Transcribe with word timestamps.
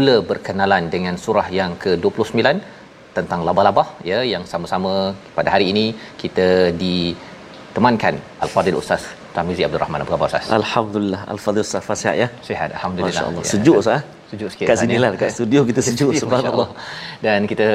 mula 0.00 0.16
berkenalan 0.30 0.84
dengan 0.94 1.14
surah 1.24 1.46
yang 1.60 1.72
ke-29 1.84 2.40
tentang 3.16 3.40
labah-labah 3.48 3.86
ya 4.10 4.18
yang 4.32 4.44
sama-sama 4.52 4.92
pada 5.38 5.48
hari 5.54 5.66
ini 5.72 5.86
kita 6.22 6.48
ditemankan 6.82 8.14
Al-Fadil 8.44 8.78
Ustaz 8.82 9.02
Tamizi 9.36 9.62
Abdul 9.66 9.82
Rahman 9.84 10.00
apa 10.04 10.10
khabar 10.14 10.28
Ustaz? 10.30 10.46
Alhamdulillah 10.60 11.20
Al-Fadil 11.34 11.64
Ustaz 11.66 11.84
Fasihat 11.90 12.16
ya. 12.22 12.28
Sihat 12.48 12.70
alhamdulillah. 12.78 13.14
Masya-Allah. 13.14 13.44
Ya, 13.44 13.50
sejuk 13.52 13.76
Ustaz. 13.82 14.00
Ya 14.00 14.18
sejuk 14.30 14.48
sikit 14.52 14.66
kat 14.70 14.76
sini 14.82 14.96
lah 15.02 15.10
dekat 15.14 15.30
studio 15.36 15.60
kita 15.68 15.80
sejuk 15.86 16.10
subhanallah 16.22 16.68
dan 17.26 17.40
kita 17.50 17.66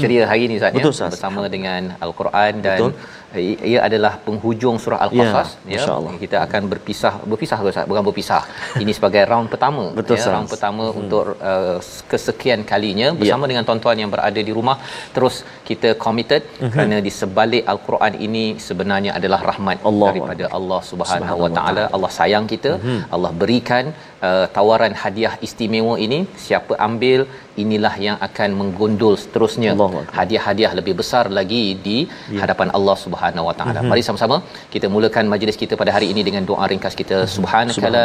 ceria 0.00 0.22
hari 0.30 0.42
ini 0.48 0.54
Ustaz 0.60 0.72
Betul, 0.76 0.92
ya 0.96 1.08
bersama 1.12 1.42
dengan 1.54 1.82
al-Quran 2.06 2.52
dan 2.66 2.78
Betul. 2.80 2.92
Ia 3.36 3.80
adalah 3.88 4.12
penghujung 4.26 4.76
surah 4.82 5.00
al-qasas 5.04 5.48
ya, 5.68 5.84
ya. 5.84 6.12
kita 6.22 6.36
akan 6.46 6.62
berpisah 6.72 7.12
berpisah 7.30 7.58
ke 7.60 7.84
bukan 7.90 8.04
berpisah 8.08 8.42
ini 8.82 8.92
sebagai 8.96 9.22
round 9.32 9.48
pertama 9.52 9.84
Betul, 9.98 10.16
ya 10.16 10.32
round 10.34 10.48
pertama 10.54 10.84
hmm. 10.88 11.00
untuk 11.00 11.24
uh, 11.50 11.76
kesekian 12.10 12.64
kalinya 12.70 13.08
bersama 13.20 13.44
ya. 13.44 13.48
dengan 13.50 13.64
tuan-tuan 13.68 14.00
yang 14.02 14.10
berada 14.14 14.40
di 14.48 14.52
rumah 14.58 14.76
terus 15.16 15.44
kita 15.68 15.90
committed 16.04 16.42
uh-huh. 16.48 16.72
kerana 16.72 16.98
di 17.06 17.12
sebalik 17.20 17.64
al-Quran 17.72 18.16
ini 18.26 18.44
sebenarnya 18.68 19.12
adalah 19.20 19.40
rahmat 19.50 19.84
Allah 19.90 20.08
daripada 20.08 20.44
Allah 20.58 20.80
Subhanahu 20.90 21.38
Wa 21.44 21.50
Taala 21.58 21.84
Allah 21.98 22.12
sayang 22.20 22.48
kita 22.54 22.72
uh-huh. 22.80 23.00
Allah 23.14 23.32
berikan 23.42 23.84
uh, 24.28 24.46
tawaran 24.56 24.96
hadiah 25.02 25.34
istimewa 25.48 25.96
ini 26.06 26.20
siapa 26.46 26.74
ambil 26.88 27.20
inilah 27.62 27.94
yang 28.06 28.18
akan 28.26 28.50
menggondol 28.60 29.14
seterusnya 29.22 29.70
Allah. 29.74 30.02
hadiah-hadiah 30.18 30.72
lebih 30.80 30.94
besar 31.00 31.24
lagi 31.38 31.62
di 31.86 31.98
ya. 32.34 32.40
hadapan 32.42 32.68
Allah 32.78 32.96
Subhanahu 33.04 33.17
Wa 33.48 33.54
Taala. 33.60 33.78
Mm-hmm. 33.78 33.90
Mari 33.92 34.02
sama-sama 34.08 34.36
kita 34.74 34.86
mulakan 34.94 35.26
majlis 35.34 35.58
kita 35.62 35.76
pada 35.82 35.92
hari 35.96 36.08
ini 36.12 36.22
dengan 36.28 36.44
doa 36.50 36.66
ringkas 36.72 36.96
kita 37.00 37.18
subhanakala 37.36 38.04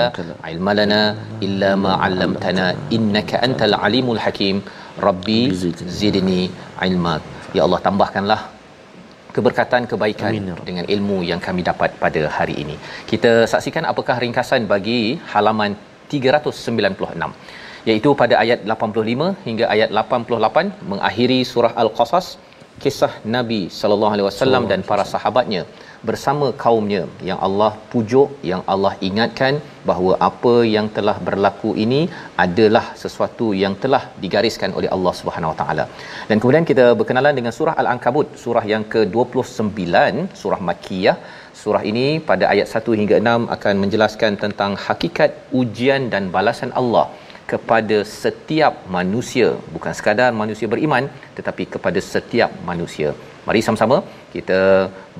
ilmalana 0.53 1.01
illa 1.47 1.71
ma 1.85 1.93
'allamtana 2.05 2.67
innaka 2.97 3.41
antal 3.47 3.75
alimul 3.87 4.21
hakim 4.25 4.57
rabbi 5.07 5.41
zidni 6.01 6.41
ilma 6.89 7.15
ya 7.57 7.61
Allah 7.67 7.79
tambahkanlah 7.87 8.41
keberkatan 9.35 9.83
kebaikan 9.91 10.31
Amin. 10.33 10.49
Ya 10.51 10.55
dengan 10.69 10.85
ilmu 10.95 11.17
yang 11.31 11.41
kami 11.47 11.61
dapat 11.69 11.91
pada 12.03 12.21
hari 12.37 12.55
ini. 12.63 12.75
Kita 13.11 13.31
saksikan 13.53 13.85
apakah 13.91 14.15
ringkasan 14.23 14.63
bagi 14.73 15.01
halaman 15.33 15.73
396 16.13 17.31
iaitu 17.89 18.09
pada 18.21 18.35
ayat 18.43 18.59
85 18.73 19.29
hingga 19.47 19.65
ayat 19.73 19.89
88 20.01 20.89
mengakhiri 20.91 21.39
surah 21.51 21.73
al-qasas 21.83 22.27
kisah 22.83 23.13
Nabi 23.35 23.61
sallallahu 23.79 24.13
alaihi 24.15 24.27
wasallam 24.29 24.63
dan 24.71 24.81
para 24.89 25.05
sahabatnya 25.13 25.63
bersama 26.07 26.47
kaumnya 26.63 27.01
yang 27.27 27.39
Allah 27.47 27.69
pujuk 27.91 28.29
yang 28.49 28.61
Allah 28.73 28.91
ingatkan 29.07 29.53
bahawa 29.89 30.13
apa 30.29 30.55
yang 30.75 30.87
telah 30.97 31.15
berlaku 31.27 31.69
ini 31.83 32.01
adalah 32.45 32.85
sesuatu 33.03 33.47
yang 33.61 33.73
telah 33.83 34.01
digariskan 34.23 34.71
oleh 34.79 34.89
Allah 34.95 35.13
Subhanahu 35.19 35.51
Wa 35.53 35.57
Taala. 35.61 35.85
Dan 36.29 36.37
kemudian 36.41 36.67
kita 36.71 36.85
berkenalan 36.99 37.35
dengan 37.39 37.55
surah 37.59 37.75
Al-Ankabut, 37.83 38.27
surah 38.43 38.65
yang 38.73 38.85
ke-29, 38.95 39.79
surah 40.41 40.61
Makkiyah. 40.69 41.17
Surah 41.61 41.83
ini 41.89 42.05
pada 42.29 42.45
ayat 42.53 42.67
1 42.67 42.99
hingga 42.99 43.17
6 43.23 43.55
akan 43.55 43.73
menjelaskan 43.83 44.31
tentang 44.43 44.71
hakikat 44.85 45.31
ujian 45.61 46.03
dan 46.13 46.23
balasan 46.35 46.71
Allah 46.81 47.05
kepada 47.53 47.97
setiap 48.21 48.73
manusia. 48.97 49.49
Bukan 49.75 49.93
sekadar 49.99 50.31
manusia 50.41 50.69
beriman 50.73 51.05
tetapi 51.37 51.65
kepada 51.75 51.99
setiap 52.13 52.51
manusia. 52.71 53.11
Mari 53.47 53.59
sama-sama 53.65 53.97
kita 54.33 54.59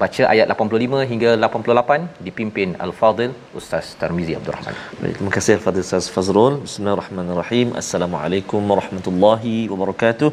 baca 0.02 0.24
ayat 0.34 0.46
85 0.54 1.10
hingga 1.10 1.32
88 1.48 2.24
dipimpin 2.28 2.70
al-fadil 2.86 3.32
ustaz 3.60 3.88
Tarmizi 4.02 4.34
Abdul 4.38 4.56
Rahman. 4.56 4.76
Baik 5.02 5.16
terima 5.18 5.32
kasih 5.36 5.54
al-fadil 5.58 5.84
ustaz 5.88 6.08
Fazrul. 6.16 6.54
Bismillahirrahmanirrahim. 6.66 7.76
Assalamualaikum 7.82 8.62
warahmatullahi 8.74 9.56
wabarakatuh. 9.74 10.30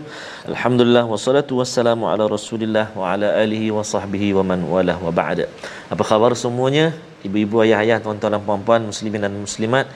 Alhamdulillah 0.53 1.05
wassalatu 1.12 1.59
wassalamu 1.61 2.06
ala 2.12 2.31
rasulillah 2.37 2.87
wa 3.00 3.11
ala 3.12 3.31
alihi 3.43 3.75
wa 3.78 3.84
sahbihi 3.94 4.31
wa 4.38 4.44
man 4.53 4.62
walah 4.75 4.99
wa 5.06 5.12
ba'da 5.21 5.47
apa 5.93 6.03
khabar 6.11 6.32
semuanya? 6.44 6.87
Ibu-ibu 7.27 7.56
ayah-ayah 7.67 7.99
tuan-tuan 8.05 8.32
dan 8.34 8.43
puan-puan 8.49 8.82
muslimin 8.91 9.21
dan 9.27 9.34
muslimat 9.47 9.87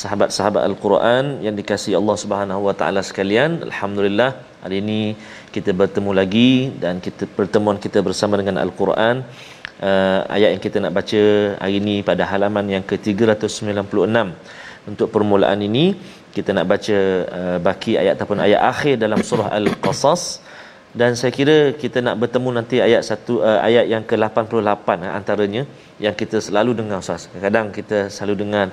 sahabat-sahabat 0.00 0.62
Al-Quran 0.70 1.24
yang 1.44 1.54
dikasihi 1.60 1.94
Allah 2.00 2.16
Subhanahu 2.22 2.60
Wa 2.68 2.74
Taala 2.80 3.00
sekalian. 3.10 3.50
Alhamdulillah 3.68 4.30
hari 4.64 4.78
ini 4.84 5.00
kita 5.54 5.70
bertemu 5.80 6.10
lagi 6.20 6.50
dan 6.82 7.02
kita 7.06 7.26
pertemuan 7.38 7.78
kita 7.84 7.98
bersama 8.08 8.38
dengan 8.40 8.56
Al-Quran. 8.64 9.26
Uh, 9.88 10.20
ayat 10.36 10.48
yang 10.54 10.62
kita 10.66 10.78
nak 10.82 10.92
baca 10.98 11.22
hari 11.62 11.74
ini 11.82 11.96
pada 12.10 12.22
halaman 12.30 12.66
yang 12.74 12.84
ke-396. 12.90 14.16
Untuk 14.90 15.08
permulaan 15.14 15.60
ini 15.68 15.86
kita 16.36 16.50
nak 16.56 16.66
baca 16.72 16.98
uh, 17.38 17.58
baki 17.66 17.92
ayat 18.00 18.12
ataupun 18.16 18.38
ayat 18.46 18.60
akhir 18.72 18.94
dalam 19.04 19.20
surah 19.28 19.50
Al-Qasas 19.58 20.22
dan 20.96 21.12
saya 21.20 21.32
kira 21.38 21.76
kita 21.76 22.00
nak 22.00 22.16
bertemu 22.16 22.48
nanti 22.58 22.76
ayat 22.80 23.04
satu 23.04 23.44
uh, 23.44 23.60
ayat 23.60 23.84
yang 23.92 24.04
ke-88 24.08 24.88
uh, 24.88 25.12
antaranya 25.18 25.62
yang 26.00 26.14
kita 26.16 26.40
selalu 26.40 26.72
dengar 26.80 27.04
Ustaz. 27.04 27.28
Kadang 27.44 27.68
kita 27.76 28.08
selalu 28.08 28.34
dengar 28.42 28.66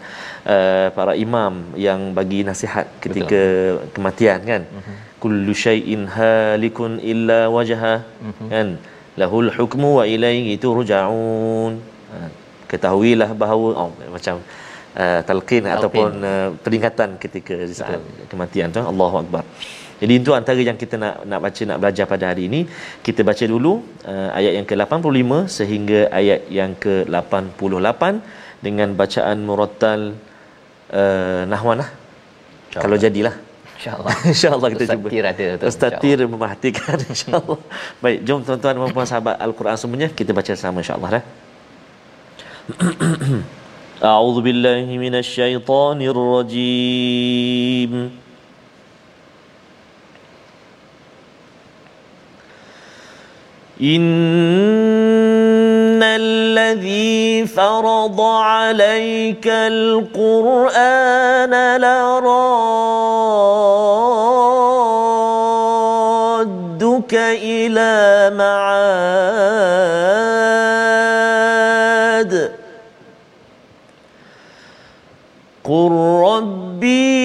uh, 0.48 0.88
para 0.96 1.14
imam 1.20 1.76
yang 1.76 2.16
bagi 2.16 2.48
nasihat 2.48 2.88
ketika 3.04 3.42
Betul. 3.42 3.92
kematian 3.96 4.40
kan. 4.48 4.64
Uh-huh. 4.64 4.96
Kullu 5.20 5.52
syai'in 5.52 6.08
halikun 6.08 7.04
illa 7.04 7.52
wajha 7.52 8.00
uh-huh. 8.00 8.48
kan. 8.48 8.80
Lahul 9.20 9.52
hukmu 9.52 10.00
wa 10.00 10.06
ilaihi 10.08 10.56
turja'un. 10.56 11.74
Uh, 12.16 12.30
ketahuilah 12.72 13.30
bahawa 13.36 13.68
oh, 13.76 13.92
macam 14.16 14.40
uh, 14.96 15.20
talqin, 15.30 15.64
talqin 15.64 15.64
ataupun 15.68 16.10
uh, 16.32 16.50
peringatan 16.64 17.10
ketika 17.24 17.56
saat 17.80 18.00
kematian 18.32 18.72
tu 18.72 18.80
Allahu 18.80 19.20
akbar. 19.24 19.44
Jadi 20.01 20.13
itu 20.21 20.31
antara 20.39 20.61
yang 20.69 20.79
kita 20.83 20.97
nak 21.03 21.15
nak 21.31 21.41
baca 21.45 21.63
nak 21.71 21.79
belajar 21.83 22.05
pada 22.13 22.25
hari 22.31 22.43
ini. 22.49 22.61
Kita 23.07 23.21
baca 23.31 23.45
dulu 23.53 23.73
uh, 24.13 24.31
ayat 24.39 24.53
yang 24.59 24.67
ke-85 24.71 25.31
sehingga 25.59 26.01
ayat 26.21 26.41
yang 26.59 26.73
ke-88 26.85 28.03
dengan 28.67 28.89
bacaan 29.01 29.37
murattal 29.49 30.01
uh, 31.01 31.43
nahwanah. 31.53 31.89
Kalau 32.73 32.97
jadilah. 33.05 33.35
InsyaAllah. 33.77 34.15
InsyaAllah 34.33 34.69
kita 34.73 34.85
Ustaz 34.85 34.97
cuba. 34.97 35.09
Tir 35.13 35.25
ada 35.33 35.47
tu. 35.61 35.65
Ustaz 35.73 35.93
Tir 36.01 36.19
memerhatikan 36.33 36.97
insyaAllah. 37.13 37.61
Baik, 38.05 38.19
jom 38.29 38.41
tuan-tuan 38.47 38.73
dan 38.77 38.93
puan 38.97 39.09
sahabat 39.13 39.37
Al-Quran 39.47 39.77
semuanya. 39.81 40.09
Kita 40.13 40.31
baca 40.37 40.53
sama 40.57 40.81
insyaAllah. 40.85 41.11
Eh? 41.21 41.25
أعوذ 44.01 44.41
بالله 44.41 44.87
من 44.97 45.15
الشيطان 45.15 45.99
الرجيم 46.13 47.93
إن 53.82 54.06
الذي 56.04 57.46
فرض 57.46 58.22
عليك 58.22 59.48
القرآن 59.48 60.62
لرادك 61.82 62.36
إلى 67.44 68.32
معاد 68.36 68.76
قل 75.64 75.92
ربي 76.24 77.16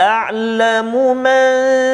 أعلم 0.00 1.16
من 1.16 1.87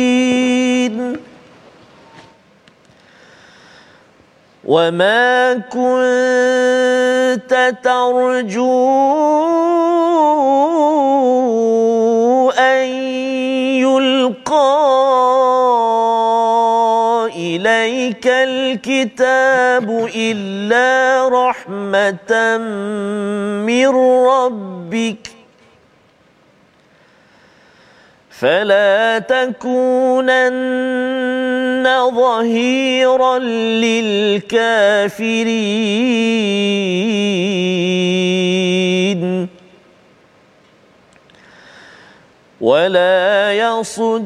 وما 4.64 5.54
كنت 5.54 7.52
ترجو 7.82 8.92
اليك 18.02 18.26
الكتاب 18.26 20.08
الا 20.14 21.28
رحمه 21.28 22.58
من 23.66 23.88
ربك 24.26 25.28
فلا 28.30 29.18
تكونن 29.18 30.42
ظهيرا 32.10 33.38
للكافرين 33.38 34.82
ولا 42.62 43.52
يصدنك 43.52 44.22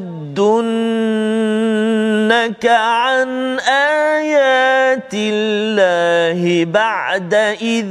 عن 2.67 3.59
ايات 3.61 5.11
الله 5.15 6.65
بعد 6.65 7.35
اذ 7.35 7.87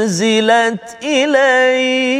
انزلت 0.00 0.96
اليك 1.04 2.10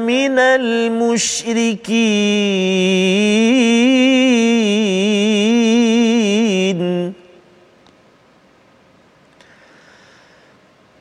من 0.00 0.38
المشركين. 0.38 1.86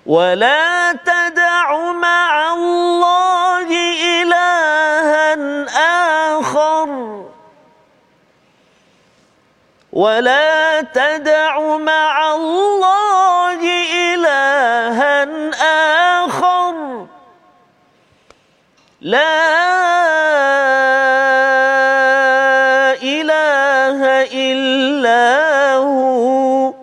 ولا 0.06 0.92
تدع 0.92 1.92
مع 1.92 2.54
الله 2.54 3.68
إلها 4.22 5.34
آخر. 6.40 7.26
ولا 9.94 10.82
تدع 10.82 11.78
مع 11.78 12.25
لا 19.05 19.33
إله 23.03 24.01
إلا 24.29 25.25
هو 25.77 26.75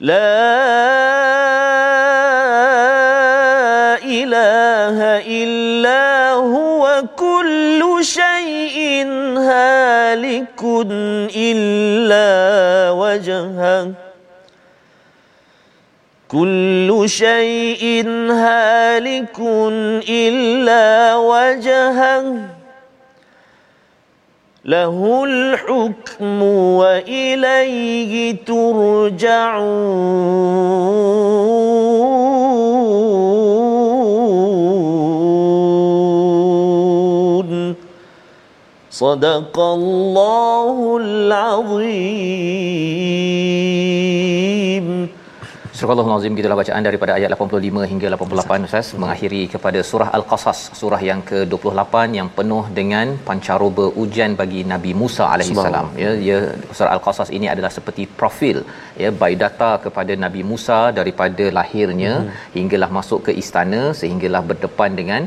لا 0.00 0.44
إله 4.04 4.98
إلا 5.42 6.30
هو 6.32 7.04
كل 7.16 7.80
شيء 8.02 9.06
هالك 9.38 10.60
إلا 11.36 12.28
وجهه 12.90 13.92
كل 16.28 16.77
شيء 17.07 18.07
هالك 18.31 19.39
إلا 20.09 21.15
وجهه. 21.15 22.35
له 24.65 25.23
الحكم 25.23 26.43
وإليه 26.43 28.35
ترجعون. 28.45 29.59
صدق 38.91 39.59
الله 39.59 40.97
العظيم. 41.01 41.99
Surah 45.79 45.95
Al-Azim 46.03 46.33
gitulah 46.37 46.55
bacaan 46.59 46.83
daripada 46.87 47.11
ayat 47.17 47.29
85 47.33 47.89
hingga 47.91 48.07
88 48.15 48.65
Ustaz 48.67 48.87
mengakhiri 49.01 49.41
kepada 49.53 49.79
surah 49.89 50.07
Al-Qasas 50.17 50.59
surah 50.79 50.99
yang 51.09 51.21
ke-28 51.29 51.93
yang 52.17 52.29
penuh 52.37 52.63
dengan 52.79 53.07
pancaroba 53.27 53.85
ujian 54.03 54.33
bagi 54.41 54.61
Nabi 54.71 54.91
Musa 55.01 55.23
alaihissalam 55.33 55.87
ya 56.01 56.11
ya 56.29 56.39
surah 56.77 56.91
Al-Qasas 56.95 57.29
ini 57.37 57.47
adalah 57.53 57.71
seperti 57.77 58.05
profil 58.21 58.57
ya 59.03 59.11
biodata 59.21 59.71
kepada 59.85 60.15
Nabi 60.25 60.43
Musa 60.51 60.79
daripada 60.99 61.47
lahirnya 61.59 62.13
hmm. 62.17 62.35
hinggalah 62.57 62.91
masuk 62.97 63.21
ke 63.29 63.33
istana 63.43 63.81
sehinggalah 64.01 64.43
berdepan 64.51 64.91
dengan 64.99 65.21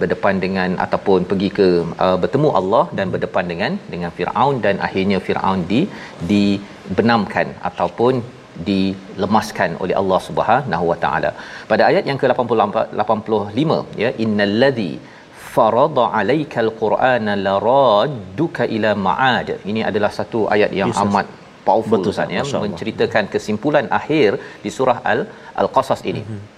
berdepan 0.00 0.36
dengan 0.46 0.70
ataupun 0.86 1.28
pergi 1.32 1.50
ke 1.60 1.68
uh, 2.06 2.16
bertemu 2.24 2.48
Allah 2.62 2.84
dan 3.00 3.08
berdepan 3.16 3.46
dengan 3.52 3.74
dengan 3.92 4.10
Firaun 4.16 4.56
dan 4.64 4.76
akhirnya 4.88 5.20
Firaun 5.28 5.60
di 5.74 5.82
dibenamkan 6.32 7.48
ataupun 7.70 8.14
dilemaskan 8.68 9.70
oleh 9.82 9.94
Allah 10.00 10.20
Subhanahu 10.28 10.84
Wa 10.90 10.98
Taala. 11.04 11.30
Pada 11.70 11.82
ayat 11.90 12.04
yang 12.10 12.18
ke-85 12.22 13.70
ya 14.02 14.10
innallazi 14.24 14.92
farada 15.54 16.04
alaikal 16.20 16.70
qur'ana 16.82 17.34
laradduka 17.46 18.68
ila 18.76 18.90
ma'ad. 19.06 19.48
Ini 19.70 19.82
adalah 19.90 20.10
satu 20.18 20.40
ayat 20.56 20.72
yang 20.80 20.92
yes, 20.92 21.02
amat 21.04 21.26
powerful 21.68 21.98
Betul, 22.02 22.12
Ustaz 22.14 22.36
ya 22.36 22.44
menceritakan 22.66 23.24
kesimpulan 23.34 23.88
akhir 23.98 24.30
di 24.64 24.70
surah 24.76 24.98
Al 25.12 25.20
Al-Qasas 25.62 26.02
ini. 26.12 26.22
Mm-hmm. 26.24 26.56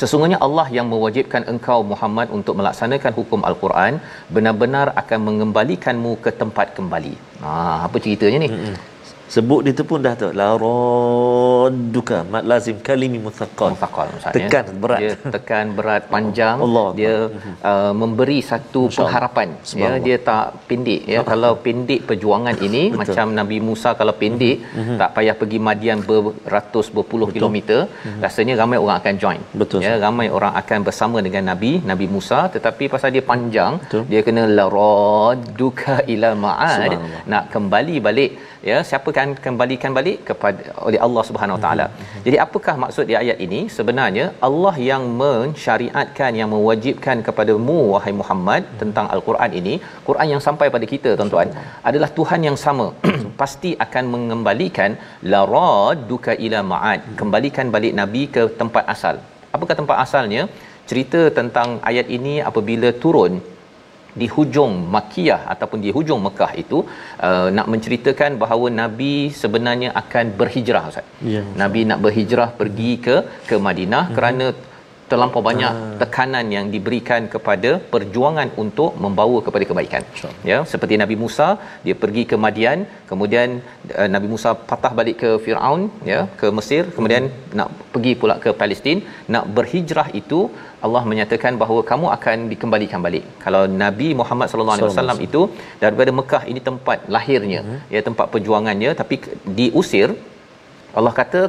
Sesungguhnya 0.00 0.38
Allah 0.46 0.66
yang 0.76 0.86
mewajibkan 0.92 1.42
engkau 1.52 1.78
Muhammad 1.92 2.28
untuk 2.38 2.54
melaksanakan 2.60 3.12
hukum 3.18 3.40
Al-Quran 3.48 3.94
benar-benar 4.36 4.86
akan 5.02 5.20
mengembalikanmu 5.28 6.12
ke 6.24 6.30
tempat 6.42 6.76
kembali. 6.78 7.14
Ha 7.44 7.52
apa 7.86 7.96
ceritanya 8.06 8.40
ni? 8.44 8.50
Mm-hmm 8.52 8.95
sebut 9.34 9.60
dia 9.66 9.72
tu 9.78 9.84
pun 9.90 10.00
dah 10.06 10.14
tu 10.20 10.28
la 10.40 10.48
radduka 10.62 12.18
mat 12.32 12.44
lazim 12.50 12.76
kalimi 12.86 13.18
muthaqqal 13.26 13.70
muthaqqal 13.74 14.08
tekan 14.36 14.66
berat 14.82 15.00
dia 15.02 15.14
tekan 15.34 15.66
berat 15.78 16.02
panjang 16.14 16.56
Allah. 16.66 16.88
dia 16.98 17.14
uh, 17.70 17.92
memberi 18.02 18.38
satu 18.50 18.82
Masya 18.86 18.98
pengharapan 19.00 19.48
ya 19.82 19.90
dia 20.06 20.16
tak 20.28 20.46
pendek 20.68 21.02
ya 21.14 21.20
kalau 21.30 21.52
pendek 21.66 22.00
perjuangan 22.10 22.56
ini 22.68 22.82
Betul. 22.92 23.00
macam 23.02 23.26
Nabi 23.40 23.58
Musa 23.68 23.92
kalau 24.00 24.14
pendek 24.22 24.56
mm-hmm. 24.62 24.98
tak 25.02 25.10
payah 25.18 25.36
pergi 25.40 25.58
Madian 25.68 26.00
beratus 26.10 26.88
berpuluh 26.96 27.28
Betul. 27.28 27.36
kilometer 27.36 27.80
mm-hmm. 27.88 28.20
rasanya 28.26 28.54
ramai 28.62 28.78
orang 28.84 28.96
akan 29.02 29.14
join 29.24 29.42
Betul. 29.62 29.80
ya 29.86 29.94
ramai 30.06 30.28
orang 30.38 30.54
akan 30.62 30.80
bersama 30.88 31.18
dengan 31.26 31.44
Nabi 31.50 31.72
Nabi 31.90 32.08
Musa 32.14 32.40
tetapi 32.56 32.86
pasal 32.94 33.10
dia 33.16 33.24
panjang 33.32 33.74
Betul. 33.82 34.04
dia 34.12 34.22
kena 34.28 34.44
la 34.58 34.66
radduka 34.78 35.96
ila 36.14 36.30
ma'ad 36.46 36.90
nak 37.34 37.44
kembali 37.54 37.96
balik 38.08 38.32
ya 38.70 38.76
siapa 38.88 39.08
akan 39.14 39.30
kembalikan 39.44 39.92
balik 39.98 40.18
kepada 40.28 40.62
oleh 40.86 41.00
Allah 41.06 41.22
Subhanahu 41.28 41.56
Wa 41.58 41.62
Taala. 41.64 41.86
Hmm. 41.88 42.22
Jadi 42.26 42.36
apakah 42.44 42.74
maksud 42.84 43.04
di 43.10 43.14
ayat 43.22 43.38
ini? 43.46 43.60
Sebenarnya 43.76 44.26
Allah 44.48 44.74
yang 44.90 45.04
mensyariatkan 45.22 46.30
yang 46.40 46.50
mewajibkan 46.54 47.24
kepadamu 47.28 47.78
wahai 47.94 48.14
Muhammad 48.20 48.62
hmm. 48.66 48.78
tentang 48.82 49.08
al-Quran 49.16 49.52
ini, 49.60 49.74
Quran 50.08 50.28
yang 50.34 50.42
sampai 50.48 50.68
pada 50.76 50.88
kita 50.94 51.12
tuan-tuan 51.20 51.50
adalah 51.90 52.10
Tuhan 52.18 52.42
yang 52.48 52.58
sama. 52.66 52.88
Pasti 53.40 53.72
akan 53.86 54.04
mengembalikan 54.14 54.92
la 55.32 55.42
radduka 55.56 56.34
ila 56.46 56.60
ma'ad. 56.72 57.00
Hmm. 57.02 57.18
Kembalikan 57.22 57.68
balik 57.76 57.94
nabi 58.02 58.24
ke 58.36 58.44
tempat 58.62 58.86
asal. 58.96 59.18
Apakah 59.56 59.76
tempat 59.82 59.98
asalnya? 60.06 60.44
Cerita 60.90 61.20
tentang 61.38 61.68
ayat 61.90 62.06
ini 62.16 62.34
apabila 62.48 62.88
turun 63.02 63.32
di 64.20 64.26
hujung 64.34 64.74
Makkiyah 64.94 65.40
ataupun 65.52 65.78
di 65.84 65.90
hujung 65.96 66.20
Mekah 66.26 66.52
itu 66.62 66.78
uh, 67.28 67.48
nak 67.56 67.66
menceritakan 67.72 68.38
bahawa 68.42 68.66
nabi 68.82 69.14
sebenarnya 69.42 69.90
akan 70.02 70.26
berhijrah 70.40 70.84
Ustaz. 70.92 71.06
Ya, 71.34 71.42
nabi 71.62 71.82
nak 71.90 72.00
berhijrah 72.06 72.50
pergi 72.60 72.92
ke 73.06 73.16
ke 73.50 73.58
Madinah 73.66 74.04
hmm. 74.06 74.14
kerana 74.18 74.46
terlampau 75.10 75.42
banyak 75.48 75.72
ah. 75.80 75.96
tekanan 76.02 76.46
yang 76.56 76.66
diberikan 76.74 77.22
kepada 77.34 77.70
perjuangan 77.92 78.48
untuk 78.62 78.90
membawa 79.04 79.38
kepada 79.46 79.64
kebaikan. 79.70 80.02
Sure. 80.20 80.34
Ya, 80.50 80.58
seperti 80.72 80.94
Nabi 81.02 81.16
Musa, 81.24 81.48
dia 81.86 81.96
pergi 82.02 82.22
ke 82.30 82.36
Madian, 82.44 82.78
kemudian 83.10 83.48
uh, 84.00 84.08
Nabi 84.14 84.28
Musa 84.34 84.52
patah 84.70 84.92
balik 85.00 85.16
ke 85.22 85.30
Firaun, 85.44 85.82
ya, 86.12 86.20
ke 86.40 86.48
Mesir, 86.58 86.84
kemudian 86.96 87.24
hmm. 87.30 87.56
nak 87.58 87.68
pergi 87.94 88.14
pula 88.22 88.36
ke 88.44 88.52
Palestin, 88.62 89.00
nak 89.34 89.46
berhijrah 89.58 90.08
itu 90.22 90.40
Allah 90.86 91.02
menyatakan 91.10 91.52
bahawa 91.62 91.82
kamu 91.90 92.06
akan 92.16 92.38
dikembalikan 92.52 93.00
balik. 93.06 93.24
Kalau 93.44 93.62
Nabi 93.84 94.08
Muhammad 94.20 94.48
sallallahu 94.50 94.76
alaihi 94.78 94.90
wasallam 94.92 95.20
itu 95.28 95.42
daripada 95.84 96.10
Mekah 96.18 96.42
ini 96.52 96.60
tempat 96.70 96.98
lahirnya, 97.16 97.60
hmm. 97.66 97.78
ya 97.94 98.02
tempat 98.08 98.26
perjuangannya 98.34 98.92
tapi 99.02 99.16
diusir 99.58 100.10
Allah 100.98 101.12
kata 101.20 101.40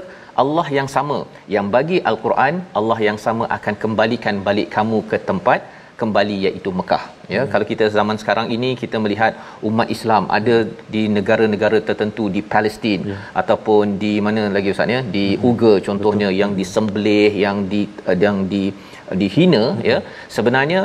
Allah 0.44 0.68
yang 0.78 0.90
sama 0.96 1.18
yang 1.56 1.68
bagi 1.76 1.98
al-Quran 2.12 2.56
Allah 2.80 3.00
yang 3.08 3.18
sama 3.26 3.46
akan 3.58 3.76
kembalikan 3.84 4.38
balik 4.48 4.70
kamu 4.76 5.00
ke 5.12 5.20
tempat 5.30 5.62
kembali 6.02 6.36
iaitu 6.46 6.70
Mekah 6.80 7.04
ya 7.36 7.42
hmm. 7.42 7.50
kalau 7.52 7.66
kita 7.72 7.86
zaman 7.98 8.18
sekarang 8.22 8.48
ini 8.56 8.70
kita 8.82 8.98
melihat 9.04 9.34
umat 9.70 9.88
Islam 9.96 10.24
ada 10.38 10.56
di 10.96 11.04
negara-negara 11.18 11.80
tertentu 11.88 12.26
di 12.36 12.42
Palestin 12.54 13.02
ya. 13.12 13.18
ataupun 13.42 13.98
di 14.04 14.14
mana 14.28 14.44
lagi 14.58 14.76
ustaz 14.76 14.96
ya 14.96 15.02
di 15.18 15.26
hmm. 15.30 15.48
Uga 15.52 15.74
contohnya 15.88 16.28
Betul. 16.30 16.40
yang 16.42 16.52
disembelih 16.60 17.32
yang 17.46 17.60
di 17.74 17.82
yang 18.26 18.40
di 18.54 18.64
dihina 19.22 19.64
hmm. 19.66 19.84
ya 19.92 19.98
sebenarnya 20.38 20.82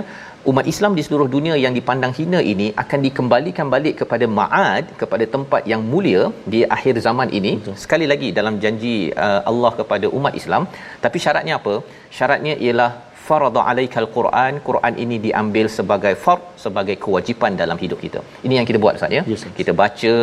umat 0.51 0.67
Islam 0.73 0.93
di 0.99 1.03
seluruh 1.07 1.29
dunia 1.35 1.55
yang 1.65 1.75
dipandang 1.79 2.13
hina 2.19 2.41
ini 2.53 2.67
akan 2.83 3.01
dikembalikan 3.07 3.67
balik 3.75 3.95
kepada 4.01 4.27
ma'ad 4.39 4.85
kepada 5.03 5.25
tempat 5.35 5.63
yang 5.73 5.83
mulia 5.93 6.23
di 6.55 6.61
akhir 6.77 6.95
zaman 7.07 7.29
ini. 7.39 7.53
Betul. 7.61 7.79
sekali 7.85 8.07
lagi 8.13 8.29
dalam 8.39 8.57
janji 8.65 8.97
uh, 9.27 9.41
Allah 9.51 9.73
kepada 9.81 10.09
umat 10.19 10.35
Islam. 10.41 10.65
Tapi 11.05 11.19
syaratnya 11.25 11.55
apa? 11.61 11.75
Syaratnya 12.19 12.55
ialah 12.67 12.91
farada 13.27 13.61
alaikal 13.73 14.09
quran. 14.19 14.53
Quran 14.69 14.95
ini 15.05 15.19
diambil 15.27 15.67
sebagai 15.79 16.15
fard 16.25 16.45
sebagai 16.65 16.97
kewajipan 17.05 17.55
dalam 17.63 17.79
hidup 17.85 17.99
kita. 18.05 18.23
Ini 18.47 18.55
yang 18.59 18.69
kita 18.71 18.81
buat 18.85 18.97
Ustaz 18.99 19.19
ya? 19.19 19.25
Yes, 19.33 19.45
kita 19.61 19.75
baca 19.83 20.15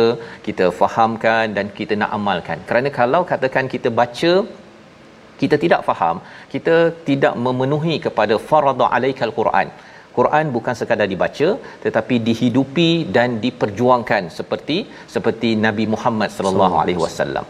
kita 0.48 0.66
fahamkan 0.80 1.46
dan 1.58 1.68
kita 1.78 1.96
nak 2.02 2.12
amalkan. 2.18 2.58
Kerana 2.70 2.90
kalau 3.00 3.22
katakan 3.32 3.66
kita 3.76 3.90
baca 4.00 4.32
kita 5.42 5.56
tidak 5.64 5.80
faham 5.88 6.16
kita 6.54 6.74
tidak 7.08 7.34
memenuhi 7.44 7.96
kepada 8.06 8.34
farada 8.48 8.86
alaikal 8.96 9.32
quran 9.38 9.68
Quran 10.18 10.46
bukan 10.56 10.74
sekadar 10.80 11.08
dibaca 11.12 11.48
tetapi 11.84 12.16
dihidupi 12.28 12.90
dan 13.16 13.38
diperjuangkan 13.44 14.24
seperti 14.38 14.78
seperti 15.14 15.50
Nabi 15.66 15.86
Muhammad 15.94 16.30
sallallahu 16.36 16.76
alaihi 16.82 17.02
wasallam. 17.06 17.46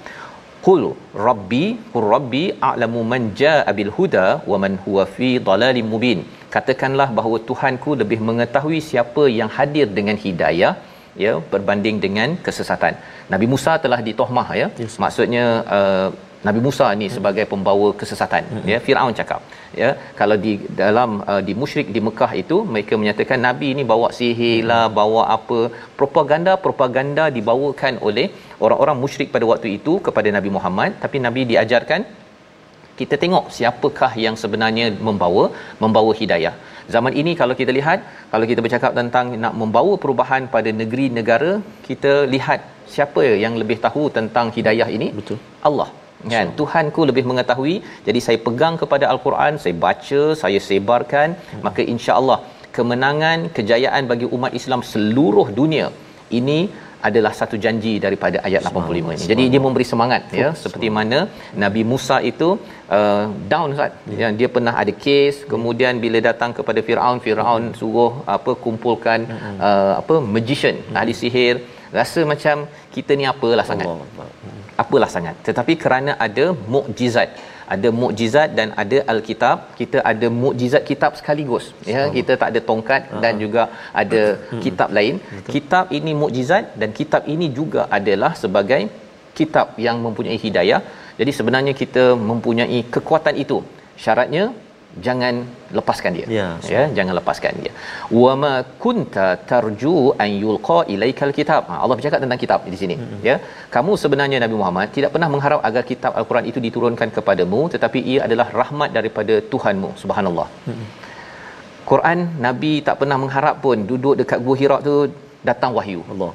Qul 0.66 0.82
rabbi 1.28 1.64
qur 1.92 2.04
rabbi 2.14 2.44
a'lamu 2.68 3.02
man 3.12 3.22
jaa'a 3.42 3.72
bil 3.78 3.92
huda 3.98 4.26
wa 4.50 4.56
man 4.64 4.74
huwa 4.84 5.04
fi 5.16 5.30
dhalalim 5.48 5.88
mubin. 5.94 6.20
Katakanlah 6.54 7.08
bahawa 7.18 7.38
Tuhanku 7.50 7.90
lebih 8.02 8.18
mengetahui 8.28 8.78
siapa 8.90 9.24
yang 9.38 9.50
hadir 9.58 9.86
dengan 9.98 10.16
hidayah 10.24 10.72
ya 11.24 11.32
berbanding 11.52 11.96
dengan 12.04 12.30
kesesatan. 12.46 12.94
Nabi 13.32 13.46
Musa 13.52 13.72
telah 13.84 14.00
ditohmah 14.08 14.48
ya. 14.62 14.66
Yes. 14.82 14.96
Maksudnya 15.04 15.44
uh, 15.78 16.08
Nabi 16.46 16.60
Musa 16.66 16.86
ni 17.00 17.06
hmm. 17.06 17.14
sebagai 17.16 17.44
pembawa 17.52 17.88
kesesatan 18.00 18.44
hmm. 18.52 18.68
ya 18.72 18.78
Firaun 18.84 19.14
cakap 19.18 19.40
ya 19.80 19.90
kalau 20.20 20.36
di 20.44 20.52
dalam 20.80 21.10
uh, 21.30 21.42
di 21.48 21.54
musyrik 21.62 21.88
di 21.96 22.00
Mekah 22.06 22.30
itu 22.42 22.56
mereka 22.74 22.94
menyatakan 23.02 23.40
nabi 23.48 23.68
ni 23.78 23.84
bawa 23.92 24.08
sihir 24.18 24.62
lah 24.70 24.84
hmm. 24.86 24.96
bawa 25.00 25.22
apa 25.36 25.60
propaganda 26.00 26.54
propaganda 26.66 27.26
dibawakan 27.36 28.00
oleh 28.08 28.26
orang-orang 28.64 28.98
musyrik 29.04 29.28
pada 29.36 29.46
waktu 29.52 29.68
itu 29.78 29.94
kepada 30.08 30.30
Nabi 30.38 30.52
Muhammad 30.56 30.90
tapi 31.04 31.16
nabi 31.26 31.44
diajarkan 31.52 32.02
kita 33.00 33.16
tengok 33.22 33.44
siapakah 33.56 34.12
yang 34.24 34.34
sebenarnya 34.40 34.86
membawa 35.06 35.44
membawa 35.84 36.12
hidayah 36.22 36.54
zaman 36.94 37.14
ini 37.20 37.32
kalau 37.40 37.54
kita 37.60 37.72
lihat 37.78 38.00
kalau 38.32 38.46
kita 38.50 38.60
bercakap 38.64 38.92
tentang 39.00 39.26
nak 39.44 39.54
membawa 39.60 39.94
perubahan 40.02 40.44
pada 40.56 40.72
negeri 40.82 41.06
negara 41.20 41.52
kita 41.88 42.12
lihat 42.34 42.60
siapa 42.94 43.24
yang 43.44 43.56
lebih 43.62 43.78
tahu 43.86 44.04
tentang 44.18 44.48
hidayah 44.58 44.90
ini 44.98 45.08
betul 45.20 45.40
Allah 45.68 45.88
kan 46.34 46.46
so. 46.50 46.54
Tuhanku 46.60 47.02
lebih 47.10 47.24
mengetahui 47.30 47.76
jadi 48.08 48.20
saya 48.26 48.38
pegang 48.46 48.76
kepada 48.82 49.06
al-Quran 49.12 49.54
saya 49.64 49.74
baca 49.86 50.22
saya 50.42 50.60
sebarkan 50.68 51.28
hmm. 51.38 51.62
maka 51.66 51.82
insya-Allah 51.94 52.38
kemenangan 52.76 53.40
kejayaan 53.56 54.04
bagi 54.12 54.28
umat 54.36 54.52
Islam 54.60 54.82
seluruh 54.92 55.48
dunia 55.60 55.88
ini 56.40 56.60
adalah 57.08 57.32
satu 57.40 57.56
janji 57.64 57.92
daripada 58.04 58.38
ayat 58.48 58.62
85 58.70 59.14
ini. 59.14 59.26
Jadi 59.32 59.44
dia 59.52 59.60
memberi 59.66 59.86
semangat 59.92 60.22
ya 60.40 60.48
seperti 60.62 60.88
mana 60.96 61.18
Nabi 61.64 61.82
Musa 61.92 62.16
itu 62.30 62.48
uh, 62.98 63.24
down 63.52 63.74
Ustaz. 63.76 63.92
Ya. 64.12 64.18
ya 64.22 64.28
dia 64.40 64.48
pernah 64.56 64.74
ada 64.82 64.92
kes 65.04 65.36
kemudian 65.52 66.02
bila 66.04 66.20
datang 66.28 66.52
kepada 66.58 66.82
Firaun 66.88 67.20
Firaun 67.26 67.64
hmm. 67.66 67.76
suruh 67.80 68.12
apa 68.36 68.54
kumpulkan 68.64 69.20
hmm. 69.32 69.58
uh, 69.68 69.92
apa 70.00 70.16
magician 70.36 70.76
hmm. 70.80 70.98
ahli 71.00 71.14
sihir 71.22 71.56
rasa 71.98 72.20
macam 72.32 72.56
kita 72.94 73.12
ni 73.20 73.24
apalah 73.32 73.66
sangat. 73.70 73.86
Allah 73.88 74.59
apalah 74.82 75.10
sangat 75.14 75.36
tetapi 75.48 75.74
kerana 75.84 76.12
ada 76.26 76.46
mukjizat 76.74 77.30
ada 77.74 77.88
mukjizat 78.00 78.48
dan 78.58 78.68
ada 78.82 78.98
alkitab 79.12 79.58
kita 79.80 79.98
ada 80.12 80.28
mukjizat 80.42 80.82
kitab 80.90 81.12
sekaligus 81.18 81.66
ya 81.92 82.00
oh. 82.04 82.08
kita 82.16 82.32
tak 82.40 82.48
ada 82.52 82.60
tongkat 82.70 83.02
uh-huh. 83.06 83.22
dan 83.24 83.34
juga 83.42 83.62
ada 84.02 84.22
hmm. 84.36 84.62
kitab 84.64 84.88
lain 84.98 85.14
Betul. 85.36 85.52
kitab 85.56 85.84
ini 85.98 86.14
mukjizat 86.22 86.64
dan 86.82 86.90
kitab 87.00 87.22
ini 87.34 87.48
juga 87.58 87.84
adalah 87.98 88.32
sebagai 88.42 88.82
kitab 89.38 89.68
yang 89.86 89.98
mempunyai 90.06 90.38
hidayah 90.46 90.80
jadi 91.20 91.32
sebenarnya 91.38 91.74
kita 91.82 92.04
mempunyai 92.30 92.80
kekuatan 92.96 93.36
itu 93.44 93.60
syaratnya 94.04 94.44
jangan 95.06 95.34
lepaskan 95.78 96.12
dia. 96.18 96.26
Ya, 96.38 96.46
ya 96.74 96.82
jangan 96.98 97.14
lepaskan 97.18 97.52
dia. 97.62 97.72
Wa 98.22 98.32
ma 98.42 98.52
kunta 98.84 99.26
tarju 99.50 99.94
an 100.24 100.30
yulqa 100.44 100.78
ilaikal 100.94 101.34
kitab. 101.38 101.62
Ha, 101.70 101.76
Allah 101.82 101.96
bercakap 101.98 102.20
tentang 102.24 102.40
kitab 102.44 102.66
di 102.74 102.78
sini 102.82 102.96
hmm. 102.98 103.20
ya. 103.28 103.36
Kamu 103.74 103.94
sebenarnya 104.04 104.40
Nabi 104.44 104.56
Muhammad 104.60 104.88
tidak 104.96 105.12
pernah 105.16 105.28
mengharap 105.34 105.60
agar 105.68 105.84
kitab 105.92 106.14
al-Quran 106.20 106.46
itu 106.52 106.60
diturunkan 106.66 107.10
kepadamu 107.18 107.60
tetapi 107.74 108.00
ia 108.12 108.20
adalah 108.28 108.48
rahmat 108.62 108.90
daripada 108.98 109.36
Tuhanmu 109.52 109.90
subhanallah. 110.02 110.48
Hmm. 110.68 110.86
Quran 111.90 112.18
Nabi 112.46 112.72
tak 112.88 112.98
pernah 113.02 113.18
mengharap 113.22 113.56
pun 113.66 113.78
duduk 113.92 114.14
dekat 114.22 114.38
gua 114.46 114.56
Hira 114.62 114.78
tu 114.88 114.96
datang 115.50 115.72
wahyu. 115.78 116.02
Allah 116.14 116.32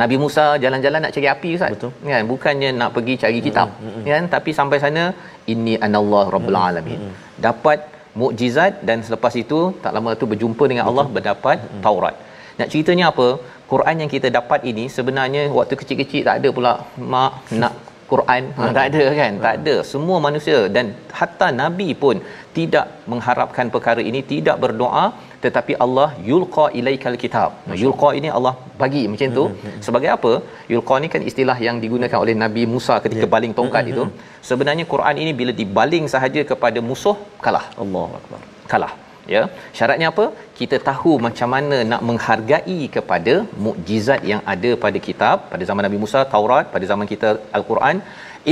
Nabi 0.00 0.16
Musa 0.22 0.44
jalan-jalan 0.64 1.00
nak 1.04 1.12
cari 1.16 1.28
api 1.34 1.50
Ustaz. 1.56 1.72
Betul. 1.74 1.92
Kan 2.12 2.24
bukannya 2.32 2.70
nak 2.80 2.90
pergi 2.96 3.14
cari 3.22 3.38
kitab. 3.46 3.68
Mm-hmm. 3.72 4.04
Kan 4.12 4.24
tapi 4.34 4.50
sampai 4.58 4.78
sana 4.84 5.04
inni 5.52 5.74
anallah 5.86 6.24
rabbul 6.34 6.56
mm-hmm. 6.56 6.70
alamin. 6.70 7.00
Dapat 7.48 7.78
mukjizat 8.20 8.74
dan 8.88 8.98
selepas 9.06 9.34
itu 9.44 9.60
tak 9.84 9.92
lama 9.96 10.12
tu 10.20 10.26
berjumpa 10.32 10.64
dengan 10.70 10.84
Betul. 10.84 10.98
Allah 10.98 11.06
berdapat 11.16 11.56
mm-hmm. 11.64 11.82
Taurat. 11.86 12.16
Nak 12.60 12.68
ceritanya 12.72 13.06
apa? 13.12 13.28
Quran 13.72 13.96
yang 14.02 14.10
kita 14.14 14.28
dapat 14.38 14.60
ini 14.70 14.84
sebenarnya 14.96 15.42
waktu 15.58 15.74
kecil-kecil 15.80 16.22
tak 16.28 16.36
ada 16.40 16.48
pula 16.56 16.72
mak 17.12 17.32
nak 17.62 17.74
Quran 18.10 18.42
hmm. 18.56 18.72
tak 18.78 18.84
ada 18.90 19.04
kan 19.20 19.32
hmm. 19.34 19.44
tak 19.44 19.54
ada 19.60 19.74
semua 19.92 20.18
manusia 20.26 20.58
dan 20.76 20.86
hatta 21.18 21.48
nabi 21.62 21.88
pun 22.02 22.16
tidak 22.58 22.86
mengharapkan 23.10 23.66
perkara 23.74 24.02
ini 24.10 24.20
tidak 24.32 24.56
berdoa 24.64 25.04
tetapi 25.44 25.72
Allah 25.84 26.08
yulqa 26.30 26.64
ilaikal 26.80 27.16
kitab. 27.22 27.50
Nah, 27.68 27.76
yulqa 27.82 28.10
ini 28.18 28.28
Allah 28.38 28.54
bagi 28.82 29.02
macam 29.12 29.34
tu. 29.38 29.44
Mm-hmm. 29.48 29.80
Sebagai 29.86 30.10
apa? 30.16 30.32
Yulqa 30.74 30.96
ni 31.04 31.08
kan 31.14 31.24
istilah 31.30 31.58
yang 31.66 31.78
digunakan 31.84 32.18
oleh 32.24 32.34
Nabi 32.44 32.64
Musa 32.74 32.96
ketika 33.06 33.24
yeah. 33.26 33.32
baling 33.34 33.54
tongkat 33.58 33.90
itu. 33.94 34.04
Sebenarnya 34.50 34.86
Quran 34.92 35.16
ini 35.24 35.32
bila 35.40 35.54
dibaling 35.62 36.06
sahaja 36.14 36.42
kepada 36.52 36.80
musuh 36.90 37.16
kalah. 37.46 37.66
Allahuakbar. 37.84 38.40
Kalah. 38.72 38.92
Ya. 39.34 39.42
Syaratnya 39.76 40.08
apa? 40.12 40.24
Kita 40.58 40.76
tahu 40.90 41.12
macam 41.26 41.48
mana 41.54 41.78
nak 41.92 42.02
menghargai 42.08 42.78
kepada 42.96 43.34
mukjizat 43.64 44.20
yang 44.32 44.42
ada 44.52 44.70
pada 44.84 44.98
kitab 45.06 45.36
pada 45.52 45.64
zaman 45.70 45.82
Nabi 45.86 45.98
Musa 46.04 46.20
Taurat, 46.34 46.66
pada 46.74 46.84
zaman 46.92 47.06
kita 47.12 47.30
Al-Quran 47.58 47.98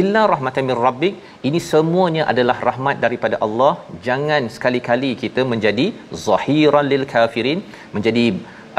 illa 0.00 0.22
rahmatan 0.32 0.64
min 0.68 0.76
rabbik 0.86 1.14
ini 1.48 1.60
semuanya 1.70 2.22
adalah 2.32 2.56
rahmat 2.68 2.96
daripada 3.04 3.36
Allah. 3.46 3.72
Jangan 4.06 4.42
sekali-kali 4.56 5.10
kita 5.22 5.42
menjadi 5.52 5.86
zahiran 6.26 6.86
lil 6.92 7.04
kafirin 7.14 7.60
menjadi 7.96 8.26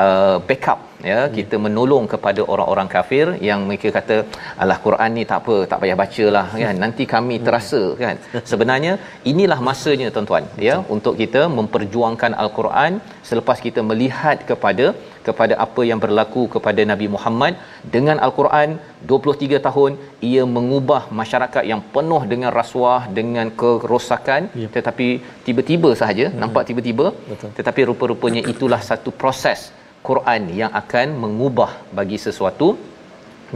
uh, 0.06 0.38
backup 0.50 0.80
ya 1.12 1.20
hmm. 1.22 1.34
kita 1.38 1.56
menolong 1.66 2.06
kepada 2.14 2.42
orang-orang 2.54 2.90
kafir 2.96 3.26
yang 3.48 3.62
mereka 3.70 3.90
kata 3.98 4.18
alah 4.64 4.78
Quran 4.86 5.10
ni 5.18 5.24
tak 5.32 5.40
apa 5.44 5.56
tak 5.72 5.80
payah 5.82 5.98
bacalah 6.04 6.46
kan 6.64 6.76
nanti 6.84 7.06
kami 7.16 7.36
hmm. 7.38 7.46
terasa 7.48 7.82
kan 8.04 8.16
sebenarnya 8.52 8.94
inilah 9.32 9.60
masanya 9.70 10.08
tuan-tuan 10.16 10.46
ya 10.68 10.78
untuk 10.96 11.16
kita 11.22 11.44
memperjuangkan 11.58 12.34
al-Quran 12.44 12.94
selepas 13.30 13.60
kita 13.68 13.84
melihat 13.92 14.40
kepada 14.52 14.88
kepada 15.28 15.54
apa 15.66 15.82
yang 15.90 16.00
berlaku 16.04 16.42
kepada 16.56 16.82
Nabi 16.92 17.08
Muhammad 17.14 17.54
dengan 17.96 18.18
al-Quran 18.26 18.70
23 19.12 19.62
tahun 19.68 19.92
ia 20.32 20.44
mengubah 20.58 21.02
masyarakat 21.22 21.64
yang 21.72 21.82
penuh 21.96 22.22
dengan 22.34 22.52
rasuah 22.60 23.02
dengan 23.20 23.50
kerosakan 23.62 24.44
ya. 24.64 24.70
tetapi 24.76 25.08
tiba-tiba 25.48 25.90
sahaja 26.02 26.28
hmm. 26.30 26.38
nampak 26.44 26.66
tiba-tiba 26.70 27.08
Betul. 27.32 27.50
tetapi 27.58 27.82
rupa-rupanya 27.90 28.44
itulah 28.54 28.82
satu 28.92 29.12
proses 29.24 29.62
Quran 30.10 30.44
yang 30.62 30.72
akan 30.82 31.08
mengubah 31.24 31.72
bagi 31.98 32.18
sesuatu 32.26 32.68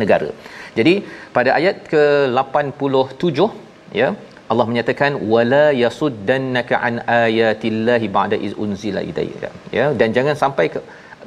negara. 0.02 0.30
Jadi 0.78 0.94
pada 1.36 1.52
ayat 1.60 1.78
ke-87 1.92 3.38
ya 4.02 4.10
Allah 4.52 4.66
menyatakan 4.70 5.12
wala 5.34 5.66
yasuddannaka 5.84 6.76
an 6.88 6.96
ayatillahi 7.24 8.08
ba'da 8.18 8.38
iz 8.48 8.54
unzila 8.64 9.02
ilayka 9.10 9.50
ya 9.78 9.86
dan 10.00 10.10
jangan 10.18 10.36
sampai 10.44 10.66
ke 10.74 10.82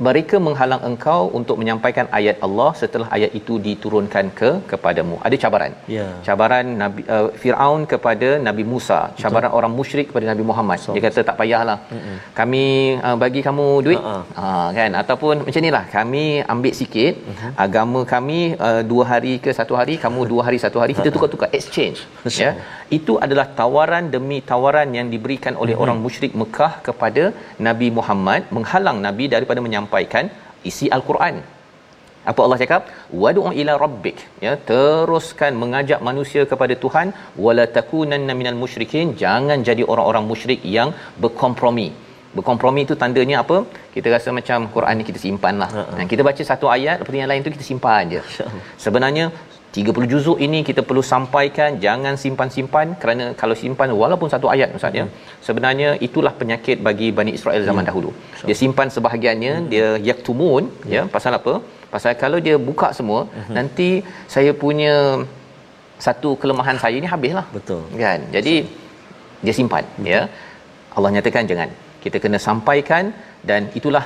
mereka 0.07 0.37
menghalang 0.47 0.83
engkau 0.89 1.23
untuk 1.39 1.57
menyampaikan 1.61 2.07
ayat 2.19 2.37
Allah 2.47 2.71
setelah 2.83 3.09
ayat 3.17 3.33
itu 3.41 3.55
diturunkan 3.67 4.27
ke 4.41 4.51
kepadamu. 4.71 5.17
Ada 5.27 5.37
cabaran? 5.43 5.73
Ya. 5.97 6.07
Cabaran 6.27 6.67
nabi 6.83 7.03
uh, 7.15 7.29
Firaun 7.43 7.83
kepada 7.93 8.29
Nabi 8.47 8.65
Musa. 8.73 9.01
Cabaran 9.23 9.51
Betul. 9.51 9.59
orang 9.59 9.73
musyrik 9.79 10.07
kepada 10.11 10.27
Nabi 10.33 10.45
Muhammad. 10.51 10.79
So, 10.85 10.95
dia 10.97 11.05
kata 11.07 11.25
tak 11.31 11.37
payahlah. 11.41 11.79
Mm-mm. 11.97 12.17
kami 12.39 12.65
uh, 13.07 13.17
bagi 13.25 13.43
kamu 13.49 13.67
duit. 13.87 14.01
Ha 14.01 14.15
uh, 14.45 14.69
kan? 14.79 14.91
Ataupun 15.03 15.45
macam 15.47 15.61
inilah 15.65 15.85
kami 15.97 16.25
ambil 16.55 16.75
sikit. 16.81 17.15
Uh-huh. 17.33 17.53
agama 17.65 18.01
kami 18.15 18.41
uh, 18.67 18.83
dua 18.91 19.05
hari 19.13 19.35
ke 19.45 19.51
satu 19.61 19.75
hari 19.81 19.97
kamu 20.05 20.21
dua 20.33 20.43
hari 20.49 20.61
satu 20.65 20.81
hari. 20.83 20.93
Kita 20.99 21.13
tukar-tukar. 21.15 21.51
Exchange. 21.59 22.01
Ya? 22.43 22.53
Itu 22.99 23.15
adalah 23.25 23.47
tawaran 23.61 24.05
demi 24.15 24.41
tawaran 24.53 24.89
yang 24.99 25.07
diberikan 25.13 25.55
oleh 25.63 25.73
mm-hmm. 25.73 25.85
orang 25.85 25.99
musyrik 26.05 26.33
Mekah 26.43 26.73
kepada 26.89 27.25
Nabi 27.69 27.89
Muhammad. 27.99 28.43
Menghalang 28.57 28.99
Nabi 29.07 29.25
daripada 29.35 29.61
menyampaikan 29.67 29.92
isi 30.71 30.89
al-Quran. 30.99 31.37
apa 32.31 32.41
Allah 32.45 32.59
cakap? 32.63 32.83
Wad'u 33.23 33.51
ila 33.61 33.73
rabbik. 33.85 34.19
Ya 34.45 34.53
teruskan 34.69 35.53
mengajak 35.63 36.01
manusia 36.09 36.43
kepada 36.51 36.75
Tuhan 36.85 37.11
wala 37.45 37.65
takunanna 37.77 38.35
minal 38.41 38.59
musyrikin. 38.63 39.19
Jangan 39.23 39.59
jadi 39.69 39.83
orang-orang 39.93 40.25
musyrik 40.31 40.61
yang 40.77 40.95
berkompromi. 41.23 41.89
Berkompromi 42.37 42.81
itu 42.87 42.95
tandanya 43.03 43.37
apa? 43.43 43.57
Kita 43.95 44.09
rasa 44.15 44.29
macam 44.39 44.71
Quran 44.75 44.95
ni 44.99 45.05
kita 45.09 45.21
simpan 45.25 45.59
lah. 45.63 45.71
Uh-huh. 45.81 46.07
kita 46.13 46.23
baca 46.29 46.43
satu 46.51 46.67
ayat 46.77 47.03
lepas 47.03 47.13
yang 47.23 47.31
lain 47.33 47.43
tu 47.47 47.51
kita 47.57 47.67
simpan 47.71 48.15
je. 48.15 48.23
Sebenarnya 48.85 49.35
30 49.77 50.11
juzuk 50.13 50.39
ini 50.47 50.59
kita 50.69 50.81
perlu 50.89 51.03
sampaikan 51.11 51.71
jangan 51.85 52.15
simpan-simpan 52.23 52.89
kerana 53.03 53.27
kalau 53.41 53.55
simpan 53.61 53.91
walaupun 54.01 54.29
satu 54.33 54.47
ayat 54.55 54.75
ustaz 54.79 54.99
ya 55.01 55.05
sebenarnya 55.47 55.91
itulah 56.07 56.33
penyakit 56.41 56.79
bagi 56.89 57.09
Bani 57.19 57.33
Israel 57.39 57.63
zaman 57.69 57.85
ya. 57.85 57.89
dahulu 57.91 58.11
dia 58.49 58.57
simpan 58.63 58.89
sebahagiannya 58.97 59.55
hmm. 59.59 59.69
dia 59.73 59.89
yaktumun 60.09 60.65
ya. 60.95 60.95
ya 60.97 61.03
pasal 61.15 61.35
apa 61.39 61.55
pasal 61.95 62.13
kalau 62.25 62.41
dia 62.47 62.57
buka 62.69 62.91
semua 62.99 63.21
uh-huh. 63.25 63.55
nanti 63.59 63.89
saya 64.35 64.53
punya 64.65 64.95
satu 66.07 66.31
kelemahan 66.43 66.77
saya 66.85 66.97
ni 67.05 67.09
habislah 67.15 67.47
betul 67.57 67.83
kan 68.05 68.21
jadi 68.37 68.55
dia 69.45 69.55
simpan 69.61 69.85
betul. 69.89 70.13
ya 70.13 70.23
Allah 70.97 71.11
nyatakan 71.17 71.49
jangan 71.53 71.71
kita 72.05 72.19
kena 72.25 72.39
sampaikan 72.49 73.05
dan 73.51 73.63
itulah 73.79 74.05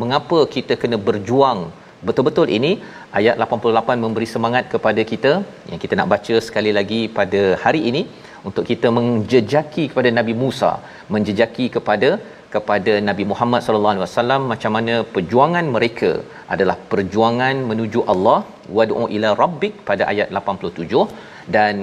mengapa 0.00 0.38
kita 0.54 0.74
kena 0.82 0.96
berjuang 1.08 1.60
betul-betul 2.06 2.48
ini 2.58 2.72
ayat 3.18 3.36
88 3.44 4.04
memberi 4.04 4.28
semangat 4.34 4.64
kepada 4.74 5.02
kita. 5.12 5.32
Yang 5.70 5.80
kita 5.84 5.94
nak 6.00 6.10
baca 6.14 6.34
sekali 6.48 6.72
lagi 6.78 7.00
pada 7.18 7.42
hari 7.64 7.82
ini 7.90 8.02
untuk 8.48 8.64
kita 8.70 8.88
menjejaki 8.98 9.84
kepada 9.90 10.10
Nabi 10.18 10.34
Musa 10.42 10.72
menjejaki 11.14 11.66
kepada 11.76 12.10
kepada 12.54 12.92
Nabi 13.08 13.24
Muhammad 13.30 13.60
sallallahu 13.64 13.92
alaihi 13.94 14.04
wasallam 14.06 14.42
macam 14.52 14.72
mana 14.76 14.94
perjuangan 15.14 15.66
mereka 15.76 16.10
adalah 16.54 16.76
perjuangan 16.92 17.56
menuju 17.70 18.02
Allah 18.12 18.38
wad'u 18.78 19.04
ila 19.16 19.30
rabbik 19.42 19.74
pada 19.88 20.04
ayat 20.12 20.28
87 20.40 21.02
dan 21.56 21.74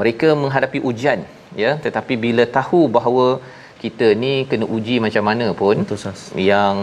mereka 0.00 0.28
menghadapi 0.42 0.80
ujian 0.90 1.20
ya. 1.64 1.72
Tetapi 1.86 2.16
bila 2.26 2.46
tahu 2.58 2.80
bahawa 2.96 3.26
kita 3.82 4.06
ni 4.22 4.32
kena 4.50 4.66
uji 4.76 4.96
macam 5.06 5.24
mana 5.30 5.46
pun 5.60 5.76
Betul, 5.84 6.14
yang 6.50 6.76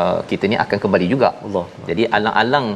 uh, 0.00 0.20
kita 0.30 0.44
ni 0.52 0.56
akan 0.64 0.78
kembali 0.84 1.06
juga 1.14 1.30
Allah. 1.46 1.66
Jadi 1.88 2.04
alang-alang 2.18 2.68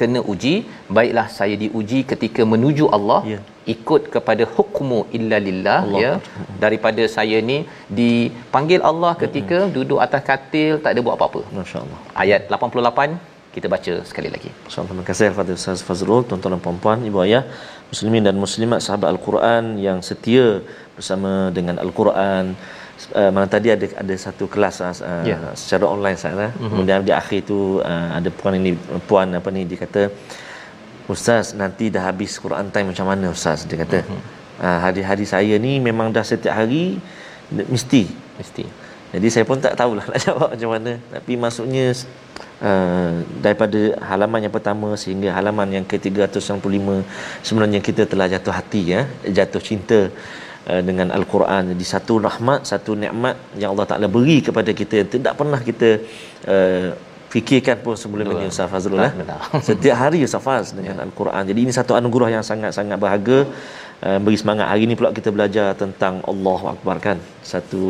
kena 0.00 0.20
uji, 0.32 0.54
baiklah 0.96 1.26
saya 1.38 1.56
diuji 1.64 2.00
ketika 2.12 2.44
menuju 2.54 2.86
Allah. 2.98 3.22
Ya. 3.34 3.40
ikut 3.72 4.02
kepada 4.14 4.44
hukmu 4.54 4.96
illa 5.16 5.38
lillah 5.48 5.80
Allah. 5.86 6.00
ya 6.04 6.12
daripada 6.62 7.02
saya 7.16 7.38
ni 7.50 7.58
dipanggil 7.98 8.80
Allah 8.90 9.12
ketika 9.20 9.58
hmm. 9.60 9.70
duduk 9.76 10.00
atas 10.06 10.22
katil 10.30 10.72
tak 10.84 10.90
ada 10.92 11.00
buat 11.06 11.14
apa-apa 11.18 11.42
masya-Allah 11.58 12.00
ayat 12.24 12.50
88 12.56 13.32
kita 13.54 13.66
baca 13.74 13.94
sekali 14.10 14.28
lagi. 14.34 14.50
Insya-Allah 14.66 14.90
terima 14.90 15.06
kasih 15.08 15.26
kepada 15.32 15.52
Ustaz 15.58 15.80
Fazrul, 15.88 16.22
tuan-tuan 16.28 16.54
dan 16.56 16.62
puan-puan, 16.64 16.98
ibu 17.08 17.18
ayah, 17.24 17.42
muslimin 17.92 18.24
dan 18.28 18.36
muslimat 18.44 18.80
sahabat 18.86 19.08
Al-Quran 19.14 19.64
yang 19.86 19.98
setia 20.08 20.46
bersama 20.96 21.32
dengan 21.56 21.76
Al-Quran 21.84 22.56
uh, 23.10 23.30
mana 23.34 23.46
tadi 23.54 23.68
ada 23.74 23.86
ada 24.02 24.14
satu 24.14 24.44
kelas 24.52 24.76
uh, 24.82 24.94
yeah. 25.26 25.52
secara 25.58 25.84
online 25.94 26.18
saya 26.18 26.48
mm-hmm. 26.50 26.68
kemudian 26.70 27.04
di 27.08 27.12
akhir 27.20 27.40
tu 27.50 27.58
uh, 27.82 28.08
ada 28.18 28.28
puan 28.38 28.54
ini 28.60 28.72
puan 29.08 29.28
apa 29.38 29.48
ni 29.54 29.62
dia 29.70 29.78
kata 29.84 30.02
ustaz 31.12 31.52
nanti 31.62 31.90
dah 31.94 32.04
habis 32.08 32.38
Quran 32.44 32.70
time 32.74 32.92
macam 32.92 33.06
mana 33.10 33.34
ustaz 33.36 33.66
dia 33.68 33.78
kata 33.82 33.98
mm-hmm. 34.02 34.20
uh, 34.62 34.78
hari-hari 34.84 35.26
saya 35.34 35.54
ni 35.66 35.82
memang 35.88 36.14
dah 36.14 36.24
setiap 36.32 36.54
hari 36.60 37.02
mesti 37.52 38.02
mesti 38.38 38.64
jadi 39.12 39.28
saya 39.28 39.44
pun 39.44 39.60
tak 39.60 39.76
tahulah 39.80 40.04
nak 40.10 40.18
jawab 40.24 40.48
macam 40.54 40.70
mana 40.74 40.92
tapi 41.14 41.32
maksudnya 41.36 41.86
uh, 42.64 43.12
daripada 43.44 43.80
halaman 44.10 44.40
yang 44.48 44.54
pertama 44.54 44.88
sehingga 45.02 45.28
halaman 45.36 45.68
yang 45.76 45.84
ke-365 45.84 46.88
sebenarnya 47.46 47.80
kita 47.88 48.02
telah 48.08 48.26
jatuh 48.34 48.54
hati 48.54 48.82
ya 48.94 49.00
jatuh 49.38 49.60
cinta 49.60 50.00
dengan 50.62 51.08
al-Quran 51.10 51.74
jadi 51.74 51.84
satu 51.94 52.22
rahmat 52.26 52.60
satu 52.70 52.94
nikmat 52.94 53.34
yang 53.58 53.74
Allah 53.74 53.86
Taala 53.90 54.06
beri 54.06 54.38
kepada 54.46 54.70
kita 54.70 54.94
yang 55.02 55.10
tidak 55.10 55.32
pernah 55.40 55.58
kita 55.58 55.88
uh, 56.46 56.90
fikirkan 57.32 57.76
pun 57.84 57.94
sebelum 58.02 58.26
ini 58.34 58.44
Ustaz 58.52 58.68
Fazrul 58.72 59.00
eh. 59.00 59.12
setiap 59.68 59.96
hari 60.02 60.18
Ustaz 60.28 60.42
Faz 60.46 60.66
dengan 60.76 60.96
ya. 61.00 61.04
al-Quran. 61.06 61.42
Jadi 61.50 61.60
ini 61.64 61.72
satu 61.78 61.92
anugerah 61.98 62.28
yang 62.36 62.44
sangat-sangat 62.50 62.96
berharga 63.02 63.38
uh, 64.04 64.18
beri 64.24 64.36
semangat. 64.42 64.66
Hari 64.72 64.82
ini 64.86 64.94
pula 64.98 65.10
kita 65.18 65.32
belajar 65.36 65.72
tentang 65.82 66.20
Allah 66.32 66.60
Akbar 66.74 66.96
kan? 67.06 67.16
Satu 67.52 67.80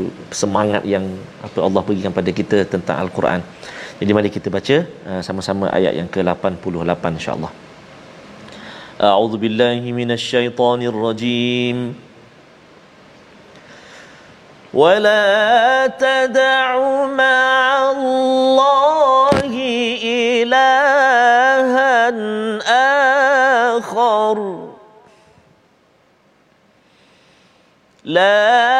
semangat 0.43 0.87
yang 0.95 1.05
apa 1.47 1.59
Allah 1.67 1.83
berikan 1.89 2.15
pada 2.15 2.31
kita 2.41 2.63
tentang 2.75 3.03
al-Quran. 3.03 3.43
Jadi 3.99 4.11
mari 4.17 4.31
kita 4.37 4.49
baca 4.57 4.77
uh, 5.11 5.23
sama-sama 5.27 5.67
ayat 5.79 5.95
yang 5.99 6.09
ke-88 6.15 7.05
insya-Allah 7.19 7.53
A'udzu 9.11 9.37
billahi 9.43 9.91
minasyaitonir 9.99 10.95
rajim 11.07 11.77
ولا 14.75 15.87
تدع 15.87 16.77
مع 17.05 17.91
الله 17.91 19.53
إلها 20.05 22.09
آخر. 23.79 24.69
لا 28.05 28.72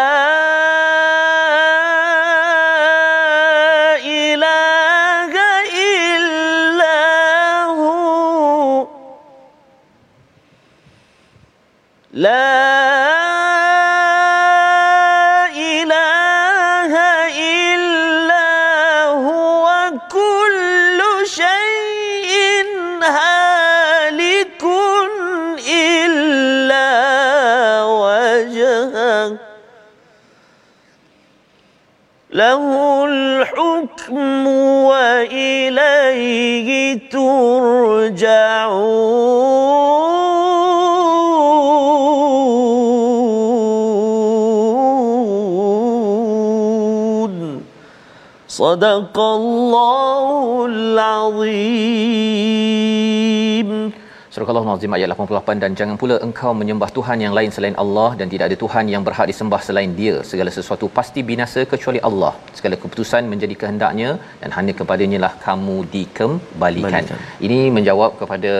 صدق 48.52 49.20
الله 49.20 50.66
العظيم 50.66 52.81
Surah 54.35 54.49
Al-Nazim 54.61 54.95
ayat 54.97 55.09
88 55.13 55.63
dan 55.63 55.73
jangan 55.79 55.97
pula 56.03 56.15
engkau 56.27 56.51
menyembah 56.61 56.89
Tuhan 56.99 57.19
yang 57.25 57.35
lain 57.39 57.51
selain 57.57 57.75
Allah 57.83 58.07
dan 58.21 58.27
tidak 58.33 58.45
ada 58.49 58.57
Tuhan 58.63 58.85
yang 58.93 59.03
berhak 59.09 59.27
disembah 59.31 59.59
selain 59.67 59.91
Dia. 59.99 60.15
Segala 60.31 60.51
sesuatu 60.55 60.87
pasti 60.99 61.21
binasa 61.31 61.61
kecuali 61.73 62.01
Allah. 62.09 62.31
Segala 62.59 62.77
keputusan 62.83 63.29
menjadi 63.33 63.55
kehendaknya 63.63 64.11
dan 64.43 64.51
hanya 64.57 64.75
kepadanya 64.79 65.19
lah 65.25 65.33
kamu 65.47 65.77
dikembalikan. 65.97 67.05
Balikan. 67.11 67.21
Ini 67.49 67.59
menjawab 67.77 68.17
kepada 68.23 68.53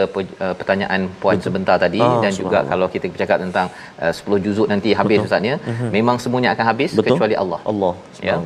uh, 0.45 0.53
pertanyaan 0.59 1.09
puan 1.23 1.39
Betul. 1.39 1.45
sebentar 1.47 1.77
tadi 1.85 2.01
ah, 2.09 2.21
dan 2.25 2.31
juga 2.41 2.61
kalau 2.73 2.89
kita 2.97 3.09
bercakap 3.15 3.39
tentang 3.45 3.67
uh, 4.03 4.13
10 4.13 4.45
juzuk 4.45 4.69
nanti 4.73 4.93
habis 5.01 5.25
ustaznya, 5.25 5.57
uh-huh. 5.57 5.89
memang 5.97 6.21
semuanya 6.25 6.53
akan 6.53 6.65
habis 6.71 6.93
Betul. 6.93 7.17
kecuali 7.17 7.37
Allah. 7.45 7.61
Allah. 7.73 7.93
Ya. 8.29 8.37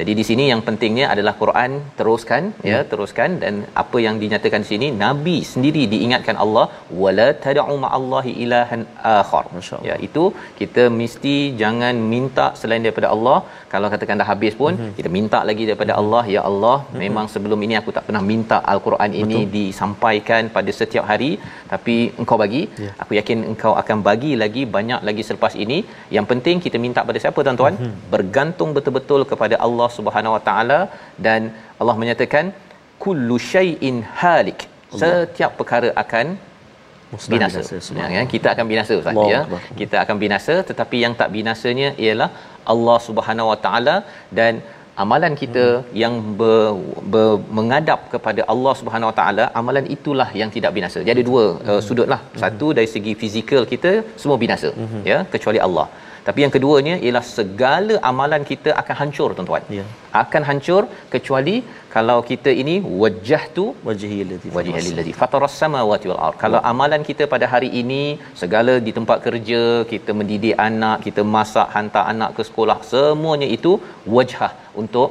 Jadi 0.00 0.12
di 0.22 0.26
sini 0.32 0.46
yang 0.50 0.60
pentingnya 0.66 1.06
adalah 1.14 1.36
Quran 1.44 1.70
teruskan 2.00 2.42
ya, 2.66 2.74
ya 2.74 2.82
teruskan 2.90 3.38
dan 3.44 3.54
apa 3.84 3.98
yang 4.08 4.18
dinyatakan 4.22 4.66
di 4.66 4.70
sini 4.74 4.86
nabi 5.06 5.38
sendiri 5.54 5.82
diingatkan 5.94 6.36
Allah 6.44 6.66
wala 7.02 7.26
tad'u 7.44 7.76
ma'allahi 7.84 8.32
ilahan 8.44 8.82
akhar 9.14 9.44
ya 9.88 9.96
itu 10.06 10.24
kita 10.60 10.84
mesti 11.00 11.34
jangan 11.62 11.96
minta 12.12 12.46
selain 12.60 12.84
daripada 12.86 13.08
Allah 13.14 13.38
kalau 13.72 13.88
katakan 13.94 14.20
dah 14.20 14.28
habis 14.32 14.54
pun 14.60 14.72
mm-hmm. 14.74 14.94
kita 14.98 15.08
minta 15.18 15.38
lagi 15.50 15.64
daripada 15.70 15.92
mm-hmm. 15.92 16.02
Allah 16.02 16.24
ya 16.34 16.42
Allah 16.50 16.76
mm-hmm. 16.80 17.00
memang 17.04 17.26
sebelum 17.34 17.60
ini 17.66 17.76
aku 17.80 17.92
tak 17.96 18.04
pernah 18.08 18.22
minta 18.32 18.58
al-Quran 18.72 19.12
ini 19.22 19.38
Betul. 19.40 19.52
disampaikan 19.56 20.42
pada 20.56 20.70
setiap 20.80 21.06
hari 21.12 21.30
tapi 21.72 21.96
engkau 22.22 22.38
bagi 22.44 22.62
yeah. 22.84 22.94
aku 23.04 23.12
yakin 23.20 23.38
engkau 23.52 23.72
akan 23.82 23.98
bagi 24.08 24.32
lagi 24.42 24.64
banyak 24.76 25.00
lagi 25.10 25.24
selepas 25.28 25.54
ini 25.66 25.78
yang 26.16 26.28
penting 26.32 26.58
kita 26.66 26.78
minta 26.86 27.06
pada 27.10 27.20
siapa 27.24 27.40
tuan-tuan 27.46 27.76
mm-hmm. 27.78 28.02
bergantung 28.14 28.72
betul-betul 28.78 29.22
kepada 29.32 29.56
Allah 29.68 29.88
Subhanahu 29.98 30.36
Wa 30.36 30.42
Taala 30.50 30.80
dan 31.26 31.42
Allah 31.80 31.96
menyatakan 32.02 32.46
kullu 33.04 33.36
syai'in 33.52 33.96
halik 34.20 34.60
setiap 35.00 35.52
perkara 35.60 35.90
akan 36.02 36.26
Musnah 37.12 37.32
binasa, 37.34 37.60
binasa 37.62 37.94
ya, 38.00 38.06
ya, 38.16 38.22
kita 38.34 38.48
akan 38.54 38.66
binasa 38.72 38.92
Ustaz 39.00 39.24
ya 39.32 39.40
kita 39.80 39.96
akan 40.04 40.16
binasa 40.24 40.54
tetapi 40.70 40.98
yang 41.04 41.14
tak 41.20 41.28
binasanya 41.36 41.88
ialah 42.04 42.30
Allah 42.74 42.98
Subhanahu 43.08 43.50
Wa 43.52 43.58
Taala 43.64 43.96
dan 44.38 44.62
amalan 45.02 45.34
kita 45.42 45.64
hmm. 45.64 45.90
yang 46.02 46.14
ber, 46.40 46.56
ber, 47.12 47.30
mengadap 47.58 48.00
kepada 48.14 48.40
Allah 48.52 48.74
Subhanahu 48.80 49.10
Wa 49.10 49.16
Taala 49.20 49.44
amalan 49.60 49.86
itulah 49.96 50.28
yang 50.40 50.50
tidak 50.56 50.72
binasa 50.78 51.00
jadi 51.10 51.22
dua 51.30 51.44
hmm. 51.50 51.68
uh, 51.72 51.80
sudutlah 51.88 52.20
hmm. 52.24 52.40
satu 52.42 52.68
dari 52.78 52.88
segi 52.94 53.14
fizikal 53.22 53.64
kita 53.72 53.92
semua 54.22 54.38
binasa 54.44 54.70
hmm. 54.80 55.02
ya 55.12 55.18
kecuali 55.34 55.60
Allah 55.66 55.86
tapi 56.26 56.40
yang 56.44 56.52
keduanya 56.54 56.94
ialah 57.04 57.22
segala 57.36 57.94
amalan 58.10 58.42
kita 58.50 58.70
akan 58.80 58.94
hancur 59.00 59.28
tuan-tuan. 59.36 59.62
Ya. 59.78 59.84
Akan 60.22 60.42
hancur 60.48 60.82
kecuali 61.14 61.54
kalau 61.94 62.18
kita 62.30 62.50
ini 62.62 62.74
wajah 63.02 63.42
tu 63.56 63.64
wajhi 63.88 64.18
alladhi 64.24 64.50
wajhi 64.56 64.74
alladhi 64.80 65.12
fataras 65.22 65.56
samawati 65.62 66.08
wal 66.10 66.20
ard. 66.26 66.36
Kalau 66.44 66.60
amalan 66.72 67.02
kita 67.08 67.26
pada 67.34 67.48
hari 67.54 67.70
ini 67.82 68.02
segala 68.42 68.74
di 68.86 68.94
tempat 68.98 69.18
kerja, 69.26 69.62
kita 69.92 70.12
mendidik 70.20 70.56
anak, 70.68 70.96
kita 71.06 71.24
masak 71.36 71.68
hantar 71.76 72.04
anak 72.14 72.30
ke 72.38 72.44
sekolah, 72.50 72.78
semuanya 72.92 73.48
itu 73.58 73.74
wajhah 74.16 74.52
untuk 74.82 75.10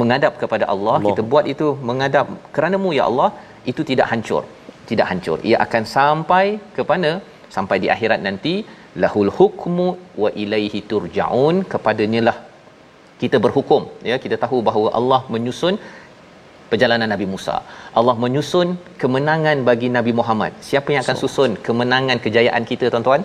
menghadap 0.00 0.34
kepada 0.42 0.64
Allah. 0.74 0.96
Allah. 0.96 1.08
Kita 1.10 1.22
buat 1.32 1.46
itu 1.54 1.68
menghadap 1.90 2.26
kerana-Mu 2.56 2.92
ya 2.98 3.06
Allah, 3.10 3.30
itu 3.72 3.82
tidak 3.90 4.08
hancur. 4.12 4.42
Tidak 4.90 5.06
hancur. 5.10 5.38
Ia 5.50 5.58
akan 5.66 5.82
sampai 5.96 6.44
kepada 6.78 7.10
sampai 7.56 7.76
di 7.84 7.88
akhirat 7.94 8.20
nanti 8.28 8.54
lahul 9.02 9.32
hukmu 9.38 9.88
wa 10.22 10.30
ilaihi 10.44 10.80
turjaun 10.92 11.56
kepadanya 11.74 12.22
lah 12.28 12.36
kita 13.22 13.36
berhukum. 13.44 13.82
Ya 14.10 14.16
kita 14.24 14.36
tahu 14.44 14.58
bahawa 14.68 14.88
Allah 14.98 15.20
menyusun 15.34 15.74
perjalanan 16.70 17.08
Nabi 17.14 17.26
Musa. 17.34 17.56
Allah 18.00 18.14
menyusun 18.24 18.68
kemenangan 19.02 19.58
bagi 19.68 19.88
Nabi 19.98 20.12
Muhammad. 20.20 20.52
Siapa 20.68 20.88
yang 20.94 21.02
akan 21.04 21.18
susun 21.22 21.52
kemenangan 21.68 22.20
kejayaan 22.26 22.66
kita 22.72 22.90
tuan-tuan? 22.94 23.24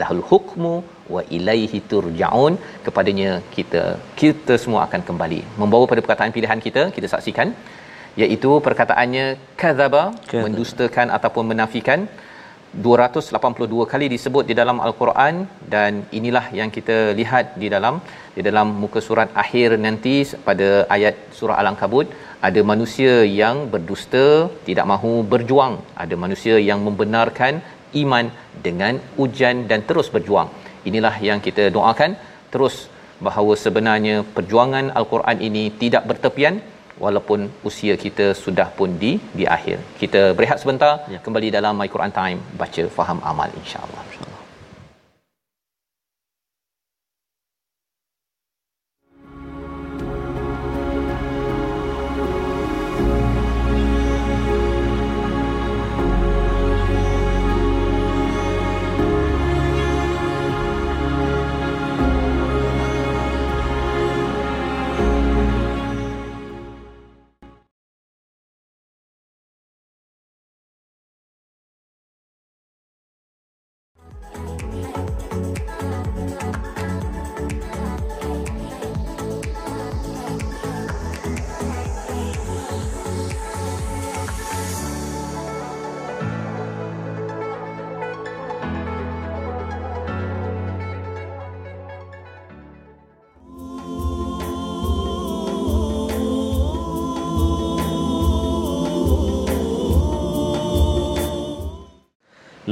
Lahul 0.00 0.22
hukmu 0.30 0.74
wa 1.14 1.22
ilaihi 1.36 1.78
turjaun 1.90 2.54
kepadanya 2.86 3.30
kita 3.56 3.82
kita 4.20 4.56
semua 4.64 4.80
akan 4.86 5.02
kembali. 5.08 5.40
Membawa 5.60 5.84
pada 5.92 6.02
perkataan 6.04 6.34
pilihan 6.36 6.60
kita 6.66 6.82
kita 6.96 7.08
saksikan 7.14 7.50
iaitu 8.22 8.50
perkataannya 8.66 9.26
kadzaba. 9.62 10.04
mendustakan 10.44 11.08
ataupun 11.16 11.44
menafikan 11.52 12.00
282 12.86 13.88
kali 13.92 14.06
disebut 14.12 14.44
di 14.50 14.54
dalam 14.60 14.78
al-Quran 14.86 15.34
dan 15.74 16.04
inilah 16.18 16.44
yang 16.58 16.70
kita 16.76 16.96
lihat 17.20 17.56
di 17.62 17.68
dalam 17.74 17.94
di 18.36 18.42
dalam 18.48 18.68
muka 18.82 19.00
surat 19.06 19.28
akhir 19.42 19.68
nanti 19.84 20.14
pada 20.48 20.68
ayat 20.96 21.14
surah 21.38 21.56
al-ankabut. 21.60 22.06
Ada 22.48 22.60
manusia 22.72 23.14
yang 23.40 23.56
berdusta 23.72 24.26
tidak 24.68 24.86
mahu 24.92 25.12
berjuang. 25.32 25.74
Ada 26.04 26.14
manusia 26.24 26.56
yang 26.70 26.80
membenarkan 26.86 27.54
iman 28.02 28.26
dengan 28.66 29.00
ujian 29.24 29.66
dan 29.70 29.82
terus 29.88 30.08
berjuang. 30.16 30.50
Inilah 30.88 31.14
yang 31.28 31.40
kita 31.46 31.66
doakan. 31.76 32.14
Terus 32.52 32.76
bahawa 33.26 33.54
sebenarnya 33.64 34.16
perjuangan 34.36 34.94
al-Quran 34.98 35.38
ini 35.48 35.64
tidak 35.82 36.04
bertepian 36.10 36.56
walaupun 37.04 37.48
usia 37.68 37.94
kita 38.04 38.26
sudah 38.44 38.68
pun 38.78 38.98
di 39.02 39.12
di 39.38 39.44
akhir. 39.56 39.78
Kita 40.02 40.22
berehat 40.38 40.58
sebentar 40.62 40.92
ya. 41.14 41.20
kembali 41.26 41.48
dalam 41.58 41.74
My 41.80 41.88
Quran 41.94 42.12
Time 42.20 42.38
baca 42.62 42.82
faham 42.98 43.20
amal 43.32 43.50
insya-Allah. 43.62 44.02
Insya 44.10 44.37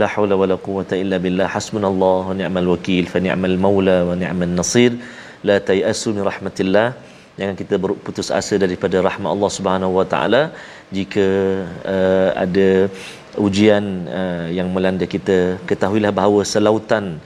haula 0.05 0.35
wala 0.43 0.57
quwwata 0.67 0.95
illa 1.03 1.17
billah. 1.25 1.49
Hasbunallah 1.57 2.21
wa 2.29 2.35
ni'mal 2.41 2.69
wakil 2.75 3.05
fa 3.13 3.19
ni'mal 3.27 3.57
maula 3.65 3.99
wa 4.09 4.15
ni'man 4.23 4.53
nasir. 4.61 4.93
La 5.49 5.57
tayasu 5.71 6.13
min 6.17 6.25
rahmatillah. 6.31 6.89
Jangan 7.39 7.57
kita 7.61 7.75
berputus 7.85 8.29
asa 8.41 8.55
daripada 8.65 9.01
rahmat 9.09 9.31
Allah 9.35 9.51
Subhanahu 9.59 9.93
wa 9.99 10.07
taala. 10.13 10.43
Jika 10.97 11.27
uh, 11.95 12.31
ada 12.45 12.69
ujian 13.47 13.85
uh, 14.21 14.47
yang 14.59 14.69
melanda 14.77 15.09
kita 15.15 15.39
ketahuilah 15.71 16.13
bahawa 16.21 16.41
selautan 16.55 17.17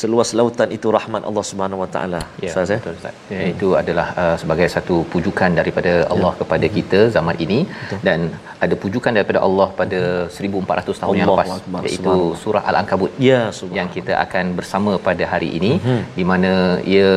seluas 0.00 0.30
lautan 0.38 0.70
itu 0.76 0.88
rahmat 0.96 1.22
Allah 1.28 1.44
Subhanahu 1.50 1.80
Wa 1.82 1.88
Taala. 1.94 2.20
Ya, 2.44 2.50
Ustaz 2.50 2.72
ya. 2.72 2.78
Betul 2.80 2.96
Ustaz. 2.98 3.14
Ya, 3.32 3.38
hmm. 3.40 3.52
itu 3.52 3.68
adalah 3.80 4.06
uh, 4.22 4.36
sebagai 4.42 4.66
satu 4.74 4.96
pujukan 5.12 5.50
daripada 5.60 5.92
Allah 6.12 6.32
ya. 6.34 6.38
kepada 6.40 6.66
kita 6.76 7.00
zaman 7.16 7.36
ini 7.44 7.58
betul. 7.68 8.00
dan 8.08 8.18
ada 8.64 8.74
pujukan 8.82 9.12
daripada 9.18 9.40
Allah 9.46 9.68
pada 9.80 10.00
1400 10.38 11.00
tahun 11.02 11.14
Allah 11.14 11.20
yang 11.20 11.30
lepas 11.30 11.50
Akbar. 11.56 11.82
iaitu 11.88 12.14
surah 12.42 12.62
Al-Ankabut. 12.72 13.12
Ya, 13.28 13.40
yang 13.78 13.88
kita 13.96 14.12
akan 14.24 14.44
bersama 14.58 14.92
pada 15.08 15.24
hari 15.32 15.48
ini 15.60 15.72
hmm. 15.86 16.02
di 16.18 16.26
mana 16.32 16.52
ia 16.96 17.10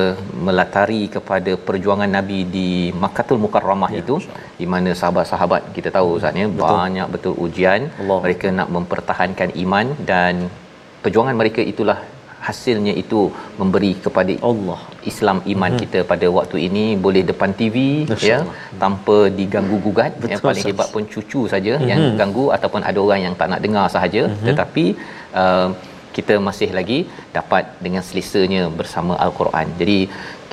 melatari 0.47 1.01
kepada 1.15 1.51
perjuangan 1.67 2.11
Nabi 2.17 2.39
di 2.57 2.69
Makkahul 3.03 3.41
Mukarramah 3.45 3.91
ya, 3.95 4.01
itu 4.03 4.15
di 4.61 4.67
mana 4.75 4.91
sahabat-sahabat 5.01 5.61
kita 5.75 5.91
tahu 5.97 6.07
Ustaz 6.19 6.41
ya 6.43 6.47
banyak 6.63 7.07
betul 7.15 7.35
ujian 7.45 7.81
Allah. 8.01 8.19
mereka 8.25 8.47
nak 8.59 8.69
mempertahankan 8.77 9.51
iman 9.65 9.87
dan 10.11 10.35
perjuangan 11.03 11.35
mereka 11.41 11.61
itulah 11.73 11.99
hasilnya 12.47 12.93
itu 13.01 13.21
memberi 13.59 13.91
kepada 14.05 14.33
Allah 14.49 14.79
Islam 15.11 15.37
iman 15.53 15.71
hmm. 15.73 15.81
kita 15.81 15.99
pada 16.11 16.27
waktu 16.37 16.57
ini 16.67 16.85
boleh 17.05 17.23
depan 17.31 17.51
TV 17.59 17.77
Masya 18.11 18.29
ya 18.29 18.37
tanpa 18.83 19.17
diganggu 19.39 19.77
gugat 19.85 20.11
Betul, 20.15 20.31
yang 20.31 20.41
paling 20.47 20.65
hebat 20.69 20.89
pun 20.95 21.05
cucu 21.13 21.41
saja 21.53 21.73
hmm. 21.75 21.87
yang 21.91 22.01
ganggu 22.21 22.47
ataupun 22.57 22.83
ada 22.89 22.99
orang 23.05 23.21
yang 23.27 23.35
tak 23.41 23.49
nak 23.53 23.61
dengar 23.65 23.85
sahaja 23.95 24.23
hmm. 24.27 24.45
tetapi 24.49 24.85
uh, 25.41 25.69
kita 26.17 26.35
masih 26.47 26.69
lagi 26.77 26.99
dapat 27.37 27.63
dengan 27.85 28.03
selisanya 28.07 28.61
bersama 28.79 29.13
al-Quran. 29.25 29.67
Jadi 29.81 29.99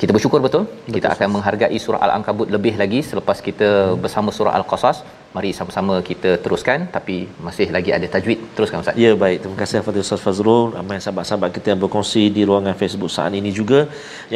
kita 0.01 0.11
bersyukur 0.15 0.39
betul. 0.45 0.63
betul 0.69 0.93
kita 0.95 1.07
akan 1.13 1.27
menghargai 1.35 1.77
surah 1.83 2.01
al-Ankabut 2.05 2.47
lebih 2.55 2.73
lagi 2.81 2.99
selepas 3.11 3.37
kita 3.47 3.69
hmm. 3.75 4.01
bersama 4.03 4.29
surah 4.37 4.53
al-Qasas. 4.59 4.99
Mari 5.35 5.49
sama-sama 5.57 5.95
kita 6.09 6.29
teruskan 6.43 6.79
tapi 6.95 7.15
masih 7.45 7.67
lagi 7.75 7.89
ada 7.97 8.07
tajwid. 8.13 8.39
Teruskan 8.55 8.81
ustaz. 8.83 8.97
Ya 9.03 9.11
baik. 9.23 9.37
Terima 9.41 9.57
kasih 9.61 9.81
kepada 9.81 9.99
ustaz 10.05 10.21
Fazrul. 10.25 10.63
Ramai 10.77 10.97
sahabat-sahabat 11.05 11.49
kita 11.57 11.67
yang 11.71 11.81
berkongsi 11.83 12.23
di 12.37 12.41
ruangan 12.49 12.75
Facebook 12.81 13.11
saat 13.17 13.33
ini 13.39 13.51
juga 13.59 13.79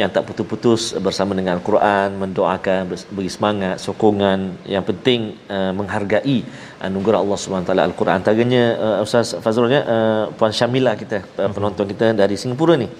yang 0.00 0.10
tak 0.14 0.26
putus-putus 0.28 0.82
bersama 1.06 1.32
dengan 1.38 1.52
al-Quran 1.58 2.18
mendoakan 2.22 2.80
beri 3.16 3.30
semangat 3.36 3.76
sokongan. 3.86 4.40
Yang 4.74 4.84
penting 4.90 5.20
uh, 5.56 5.72
menghargai 5.78 6.38
anugerah 6.88 7.18
Allah 7.24 7.38
Subhanahu 7.42 7.68
taala 7.70 7.82
al-Quran. 7.90 8.14
Antaranya 8.20 8.64
uh, 8.86 9.06
ustaz 9.06 9.34
Fazrul 9.42 9.74
ya 9.78 9.82
uh, 9.96 10.24
puan 10.38 10.54
Syamila 10.60 10.94
kita 11.02 11.18
uh, 11.42 11.50
penonton 11.56 11.86
kita 11.94 12.14
dari 12.22 12.36
Singapura 12.44 12.76
ni 12.84 12.90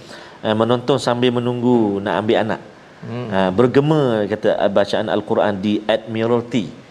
uh, 0.47 0.55
menonton 0.55 0.99
sambil 0.99 1.31
menunggu 1.35 2.03
nak 2.05 2.23
ambil 2.23 2.37
anak 2.45 2.61
hmm. 3.07 3.27
uh, 3.31 3.51
bergema 3.55 4.03
kata 4.27 4.59
bacaan 4.69 5.09
al-Quran 5.09 5.55
di 5.59 5.75
Admiralty 5.87 6.83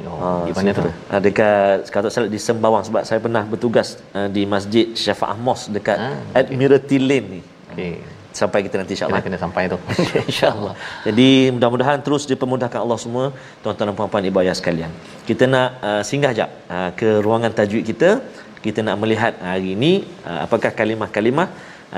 Oh, 0.00 0.16
ha, 0.24 0.48
di 0.48 0.52
mana 0.56 0.70
tu? 0.72 0.82
Ha, 0.88 1.20
dekat 1.20 1.92
kalau 1.92 2.08
salah 2.08 2.30
di 2.32 2.40
Sembawang 2.40 2.80
sebab 2.88 3.02
saya 3.04 3.20
pernah 3.20 3.44
bertugas 3.44 4.00
uh, 4.16 4.24
di 4.36 4.42
Masjid 4.48 4.96
Syafaah 4.96 5.36
Mos 5.36 5.68
dekat 5.68 5.98
ha, 6.00 6.08
Admiralty 6.40 6.96
Lane 6.96 7.28
ni. 7.28 7.40
Okey. 7.72 8.00
Sampai 8.32 8.64
kita 8.64 8.80
nanti 8.80 8.96
insya-Allah 8.96 9.20
kena 9.20 9.36
sampai 9.36 9.68
tu. 9.68 9.76
insya-Allah. 10.30 10.72
Jadi 11.04 11.28
mudah-mudahan 11.52 12.00
terus 12.06 12.24
dipermudahkan 12.30 12.80
Allah 12.80 12.96
semua 13.04 13.24
tuan-tuan 13.60 13.92
dan 13.92 13.96
puan-puan 13.98 14.24
ibu 14.24 14.40
ayah 14.40 14.56
sekalian. 14.56 14.88
Kita 15.28 15.44
nak 15.54 15.68
uh, 15.84 16.02
singgah 16.10 16.32
jap 16.38 16.50
uh, 16.72 16.90
ke 16.96 17.20
ruangan 17.20 17.52
tajwid 17.52 17.84
kita. 17.92 18.24
Kita 18.64 18.80
nak 18.86 18.96
melihat 19.02 19.36
hari 19.44 19.76
ini 19.76 19.92
uh, 20.24 20.48
apakah 20.48 20.72
kalimah-kalimah 20.72 21.48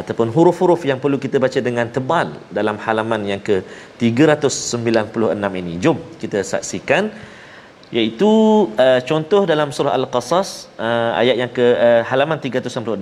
ataupun 0.01 0.29
huruf-huruf 0.35 0.83
yang 0.91 0.99
perlu 1.03 1.19
kita 1.25 1.39
baca 1.45 1.59
dengan 1.69 1.87
tebal 1.97 2.29
dalam 2.59 2.77
halaman 2.85 3.23
yang 3.31 3.41
ke 3.49 3.57
396 4.03 5.61
ini. 5.61 5.75
Jom 5.85 5.99
kita 6.23 6.43
saksikan 6.53 7.15
iaitu 7.99 8.31
uh, 8.85 9.01
contoh 9.09 9.43
dalam 9.53 9.71
surah 9.77 9.95
al-qasas 9.99 10.49
uh, 10.87 11.13
ayat 11.21 11.37
yang 11.43 11.51
ke 11.59 11.67
uh, 11.87 12.03
halaman 12.11 12.39
396 12.43 12.99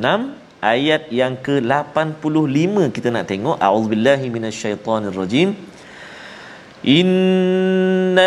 ayat 0.60 1.02
yang 1.20 1.34
ke 1.46 1.54
85 1.64 2.92
kita 2.96 3.08
nak 3.14 3.24
tengok 3.30 3.56
a'udzubillahi 3.66 4.26
minasyaitonirrajim 4.36 5.48
innalladhi 6.82 8.26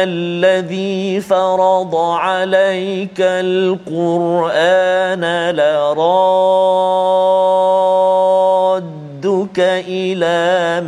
farada 1.20 2.24
'alaika 2.24 3.44
al-qur'ana 3.44 5.52
laradduka 5.60 6.96
ila 9.84 10.40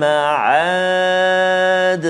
ma'ad. 0.03 2.05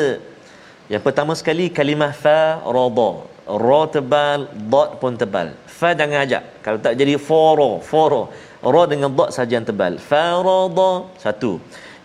Yang 0.87 1.03
pertama 1.03 1.35
sekali 1.35 1.69
kalimah 1.73 2.13
farada. 2.13 3.25
Ra 3.47 3.87
tebal 3.87 4.51
dot 4.71 4.99
pun 4.99 5.15
tebal. 5.15 5.55
Fa 5.65 5.95
jangan 5.95 6.19
ajak. 6.27 6.43
Kalau 6.63 6.79
tak 6.83 6.93
jadi 6.99 7.17
foro 7.17 7.79
foro. 7.79 8.27
Ra 8.73 8.83
dengan 8.91 9.09
dot 9.17 9.29
saja 9.35 9.53
yang 9.57 9.67
tebal. 9.69 9.93
Farada 10.09 10.91
satu 11.23 11.51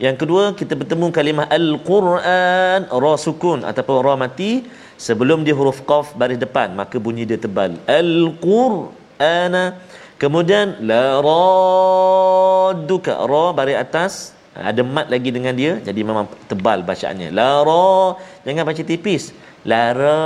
yang 0.03 0.19
kedua 0.19 0.51
kita 0.59 0.75
bertemu 0.75 1.15
kalimah 1.15 1.47
al-Quran 1.47 2.91
ra 2.91 3.15
sukun 3.25 3.63
ataupun 3.63 4.03
ra 4.03 4.15
mati 4.19 4.67
sebelum 4.99 5.47
dia 5.47 5.55
huruf 5.55 5.79
qaf 5.87 6.19
baris 6.19 6.43
depan. 6.43 6.75
Maka 6.75 6.99
bunyi 6.99 7.23
dia 7.23 7.39
tebal. 7.39 7.79
al-Qur'ana. 7.87 9.79
Kemudian 10.19 10.83
la 10.91 11.23
radduka 11.23 13.15
ra 13.31 13.55
baris 13.55 13.79
atas. 13.79 14.35
Ada 14.53 14.83
mat 14.85 15.07
lagi 15.09 15.31
dengan 15.33 15.55
dia 15.55 15.79
jadi 15.87 16.01
memang 16.03 16.27
tebal 16.51 16.83
bacaannya. 16.83 17.31
La 17.31 17.63
ra. 17.63 18.19
Jangan 18.43 18.67
baca 18.67 18.83
tipis. 18.83 19.31
La 19.63 19.95
ra 19.95 20.19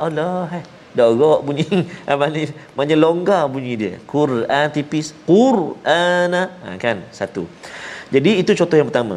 Allah 0.00 0.48
eh. 0.56 0.64
Darah 0.96 1.44
bunyi. 1.44 1.68
Apa 2.08 2.32
ni? 2.32 2.48
Macam 2.72 2.96
longgar 2.96 3.44
bunyi 3.52 3.76
dia. 3.76 4.00
Quran 4.08 4.66
tipis. 4.72 5.12
Qur'ana. 5.28 6.48
Ha, 6.64 6.80
kan? 6.80 7.04
Satu 7.12 7.44
jadi 8.14 8.30
itu 8.42 8.52
contoh 8.54 8.76
yang 8.78 8.88
pertama. 8.90 9.16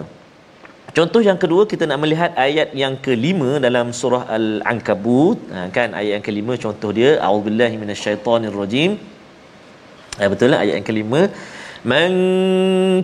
Contoh 0.89 1.21
yang 1.21 1.37
kedua 1.37 1.69
kita 1.69 1.85
nak 1.85 1.99
melihat 2.01 2.33
ayat 2.33 2.73
yang 2.73 2.97
kelima 2.97 3.61
dalam 3.61 3.93
surah 3.93 4.25
Al-Ankabut 4.37 5.37
ha, 5.53 5.69
kan 5.69 5.93
ayat 5.93 6.11
yang 6.17 6.25
kelima 6.25 6.57
contoh 6.57 6.89
dia 6.89 7.21
a'udzubillahi 7.21 7.77
minasyaitonirrajim. 7.77 8.97
Ya 10.17 10.27
betul 10.33 10.49
lah 10.51 10.59
ayat 10.65 10.81
yang 10.81 10.87
kelima 10.89 11.21
Man 11.79 12.11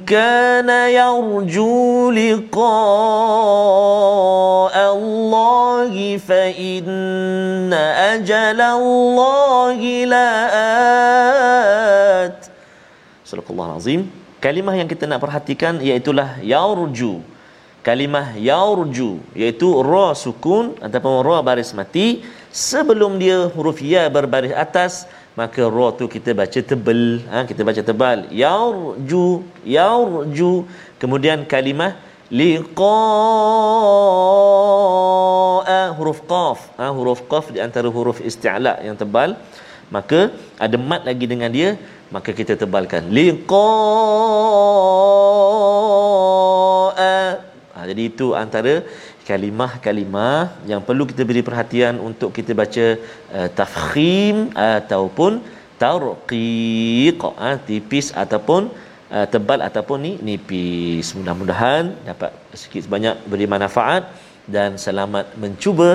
kana 0.03 0.91
yarju 0.91 2.11
liqa'a 2.11 2.67
Allah 4.91 5.95
fa 6.19 6.51
inna 6.51 7.83
ajala 8.19 8.75
Allah 8.75 9.79
la'at. 10.11 11.55
Surah 13.23 13.47
kalimah 14.45 14.77
yang 14.77 14.85
kita 14.85 15.09
nak 15.09 15.25
perhatikan 15.25 15.81
iaitulah 15.81 16.37
yaurju. 16.53 17.13
Kalimah 17.81 18.37
yaurju 18.37 19.09
iaitu 19.33 19.67
ra 19.89 20.13
sukun 20.13 20.77
ataupun 20.85 21.25
ra 21.25 21.37
baris 21.47 21.73
mati. 21.79 22.21
Sebelum 22.53 23.17
dia 23.17 23.49
huruf 23.55 23.81
ya 23.81 24.05
berbaris 24.15 24.53
atas 24.65 24.93
maka 25.39 25.65
ra 25.75 25.87
tu 25.97 26.05
kita 26.15 26.37
baca 26.41 26.59
tebal. 26.71 27.01
Ha, 27.33 27.37
kita 27.49 27.61
baca 27.69 27.81
tebal. 27.89 28.17
Yaurju 28.29 29.25
yaurju. 29.77 30.53
Kemudian 31.01 31.41
kalimah 31.53 31.97
liqa 32.29 33.01
huruf 35.97 36.21
qaf. 36.29 36.69
Ha, 36.77 36.93
huruf 36.93 37.25
qaf 37.33 37.49
di 37.49 37.59
antara 37.65 37.89
huruf 37.97 38.21
isti'la 38.29 38.77
yang 38.85 38.93
tebal. 38.93 39.33
Maka 39.95 40.33
ada 40.65 40.77
mat 40.89 41.01
lagi 41.09 41.25
dengan 41.33 41.49
dia 41.57 41.77
maka 42.13 42.29
kita 42.39 42.53
tebalkan. 42.61 43.03
Liqa 43.17 43.69
ha, 47.75 47.81
jadi 47.89 48.01
itu 48.11 48.27
antara 48.43 48.73
kalimah-kalimah 49.29 50.53
yang 50.71 50.81
perlu 50.87 51.03
kita 51.09 51.23
beri 51.29 51.41
perhatian 51.47 51.97
untuk 52.09 52.29
kita 52.37 52.51
baca 52.61 52.85
uh, 53.37 53.49
tafkhim 53.59 54.53
ataupun 54.53 55.41
tarqiq. 55.81 57.21
Ha, 57.41 57.49
tipis 57.67 58.07
ataupun 58.23 58.69
uh, 59.15 59.25
tebal 59.33 59.59
ataupun 59.69 59.97
ni 60.05 60.13
nipis. 60.27 61.13
Mudah-mudahan 61.17 61.83
dapat 62.09 62.31
sikit 62.61 62.81
sebanyak 62.87 63.15
beri 63.31 63.47
manfaat 63.55 64.03
dan 64.55 64.77
selamat 64.85 65.33
mencuba 65.43 65.89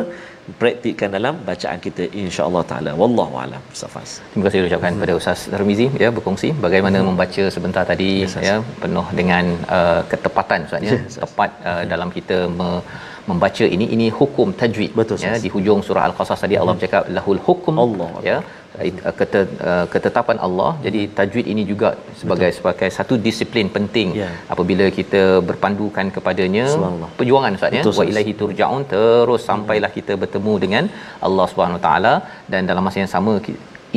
praktikkan 0.62 1.10
dalam 1.16 1.34
bacaan 1.48 1.78
kita 1.86 2.04
insya-Allah 2.22 2.62
taala. 2.70 2.92
Wallahu 3.02 3.34
alam 3.44 3.62
safas 3.80 4.10
terima 4.30 4.44
kasih 4.46 4.60
ucapkan 4.68 4.94
kepada 4.96 5.14
Ustaz 5.20 5.40
Tarmizi 5.52 5.86
ya 6.02 6.08
berkongsi 6.16 6.48
bagaimana 6.66 6.98
hmm. 7.00 7.08
membaca 7.10 7.44
sebentar 7.56 7.84
tadi 7.92 8.10
yes, 8.24 8.36
ya 8.48 8.56
penuh 8.82 9.06
dengan 9.20 9.44
uh, 9.78 10.00
ketepatan 10.12 10.66
Ustaz 10.68 10.82
ya. 10.88 10.92
Yes, 10.96 11.18
tepat 11.24 11.50
uh, 11.68 11.70
hmm. 11.76 11.86
dalam 11.92 12.10
kita 12.16 12.38
me- 12.58 12.82
membaca 13.30 13.64
ini 13.74 13.86
ini 13.94 14.06
hukum 14.18 14.48
tajwid 14.60 14.92
Betul, 15.00 15.18
ya 15.26 15.34
di 15.44 15.50
hujung 15.54 15.80
surah 15.86 16.04
al-qasas 16.08 16.40
tadi 16.44 16.54
Allah 16.60 16.72
hmm. 16.72 16.80
bercakap 16.80 17.02
lahul 17.16 17.40
hukum 17.48 17.74
Allah 17.84 18.10
ya 18.30 18.38
uh, 18.78 19.12
uh, 19.70 19.86
ketetapan 19.92 20.38
Allah. 20.46 20.70
Jadi 20.86 21.00
tajwid 21.18 21.46
ini 21.52 21.62
juga 21.72 21.88
sebagai 22.20 22.50
Betul. 22.50 22.58
sebagai 22.58 22.88
satu 22.98 23.14
disiplin 23.26 23.68
penting 23.76 24.08
ya. 24.22 24.30
apabila 24.54 24.86
kita 24.98 25.22
berpandukan 25.50 26.08
kepadanya. 26.16 26.66
Perjuangan 27.20 27.58
ustaz 27.58 27.78
ya? 27.78 27.82
Wa 28.00 28.06
ilaihi 28.12 28.34
turjaun. 28.42 28.84
Terus 28.94 29.44
sampailah 29.50 29.92
kita 29.98 30.14
bertemu 30.24 30.54
dengan 30.66 30.86
Allah 31.28 31.46
Subhanahu 31.52 31.82
taala. 31.88 32.14
Dan 32.52 32.70
dalam 32.70 32.84
masa 32.88 33.04
yang 33.04 33.12
sama 33.16 33.34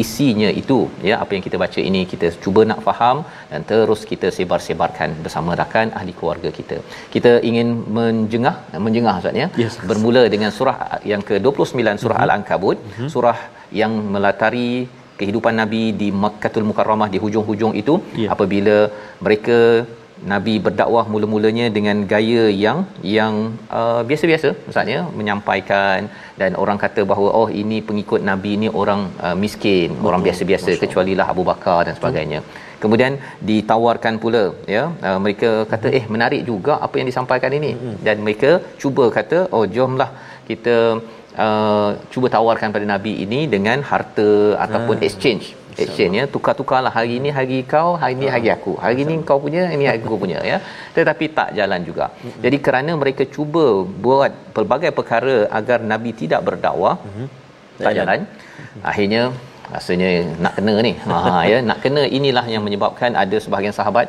isinya 0.01 0.49
itu 0.61 0.77
ya 1.09 1.15
apa 1.23 1.31
yang 1.35 1.43
kita 1.47 1.57
baca 1.63 1.79
ini 1.89 2.01
kita 2.11 2.27
cuba 2.43 2.61
nak 2.69 2.79
faham 2.87 3.17
dan 3.51 3.61
terus 3.71 4.01
kita 4.11 4.27
sebar-sebarkan 4.37 5.09
bersama 5.25 5.57
rakan 5.61 5.89
ahli 5.99 6.13
keluarga 6.19 6.49
kita. 6.59 6.77
Kita 7.15 7.31
ingin 7.49 7.69
menjengah 7.97 8.55
menjengah 8.87 9.15
ustaz 9.21 9.41
ya. 9.43 9.47
Yes. 9.63 9.75
Bermula 9.91 10.23
dengan 10.35 10.51
surah 10.57 10.77
yang 11.11 11.23
ke-29 11.29 11.79
surah 12.03 12.17
mm-hmm. 12.17 12.25
Al-Ankabut, 12.25 12.77
mm-hmm. 12.81 13.09
surah 13.15 13.39
yang 13.81 13.93
melatari 14.15 14.69
kehidupan 15.19 15.55
Nabi 15.61 15.83
di 16.01 16.07
Makkahul 16.23 16.65
Mukarramah 16.69 17.09
di 17.13 17.19
hujung-hujung 17.23 17.73
itu 17.81 17.95
yeah. 18.21 18.31
apabila 18.33 18.77
mereka 19.25 19.59
Nabi 20.31 20.53
berdakwah 20.65 21.05
mula-mulanya 21.13 21.65
dengan 21.77 21.97
gaya 22.11 22.43
yang 22.63 22.79
yang 23.15 23.33
uh, 23.79 24.01
biasa-biasa 24.09 24.49
maksudnya 24.65 24.99
menyampaikan 25.19 26.09
dan 26.41 26.51
orang 26.63 26.77
kata 26.83 27.01
bahawa 27.11 27.29
oh 27.39 27.47
ini 27.61 27.77
pengikut 27.89 28.21
Nabi 28.29 28.51
ini 28.57 28.67
orang 28.81 29.01
uh, 29.25 29.35
miskin, 29.43 29.89
Betul. 29.93 30.07
orang 30.09 30.21
biasa-biasa 30.27 30.71
kecuali 30.83 31.15
lah 31.19 31.27
Abu 31.33 31.43
Bakar 31.49 31.79
dan 31.87 31.95
sebagainya. 31.99 32.39
Betul. 32.43 32.61
Kemudian 32.83 33.13
ditawarkan 33.49 34.15
pula 34.23 34.43
ya 34.75 34.83
uh, 35.07 35.19
mereka 35.23 35.51
kata 35.73 35.89
eh 35.99 36.05
menarik 36.15 36.41
juga 36.51 36.73
apa 36.85 36.95
yang 36.99 37.07
disampaikan 37.11 37.51
ini 37.59 37.71
hmm. 37.73 37.97
dan 38.07 38.17
mereka 38.25 38.51
cuba 38.81 39.05
kata 39.17 39.39
oh 39.55 39.65
jomlah 39.75 40.09
kita 40.49 40.75
uh, 41.45 41.89
cuba 42.13 42.27
tawarkan 42.35 42.75
pada 42.75 42.85
Nabi 42.93 43.13
ini 43.25 43.41
dengan 43.55 43.79
harta 43.91 44.29
ataupun 44.65 44.97
hmm. 44.99 45.07
exchange 45.07 45.45
exchange 45.83 46.15
ya 46.19 46.25
tukar-tukarlah. 46.35 46.93
Hari 46.97 47.13
ini 47.19 47.29
hari 47.37 47.57
kau 47.73 47.89
hari 48.01 48.13
ini 48.19 48.27
hari 48.35 48.49
aku. 48.55 48.73
Hari 48.83 48.97
ini 49.05 49.13
kau 49.29 49.39
punya 49.45 49.63
ini 49.75 49.85
aku 49.93 50.17
punya 50.23 50.39
ya. 50.51 50.57
Tetapi 50.97 51.25
tak 51.37 51.49
jalan 51.59 51.81
juga. 51.89 52.07
Jadi 52.43 52.57
kerana 52.65 52.91
mereka 53.03 53.25
cuba 53.35 53.65
buat 54.05 54.33
pelbagai 54.57 54.91
perkara 54.99 55.37
agar 55.59 55.79
nabi 55.93 56.11
tidak 56.21 56.43
berdakwah 56.49 56.95
tak 57.85 57.93
jalan. 57.99 58.21
akhirnya 58.91 59.21
rasanya 59.73 60.09
nak 60.43 60.53
kena 60.57 60.73
ni. 60.87 60.93
Ha 61.07 61.41
ya 61.51 61.57
nak 61.69 61.79
kena 61.83 62.03
inilah 62.17 62.45
yang 62.53 62.63
menyebabkan 62.67 63.11
ada 63.23 63.37
sebahagian 63.43 63.75
sahabat 63.79 64.07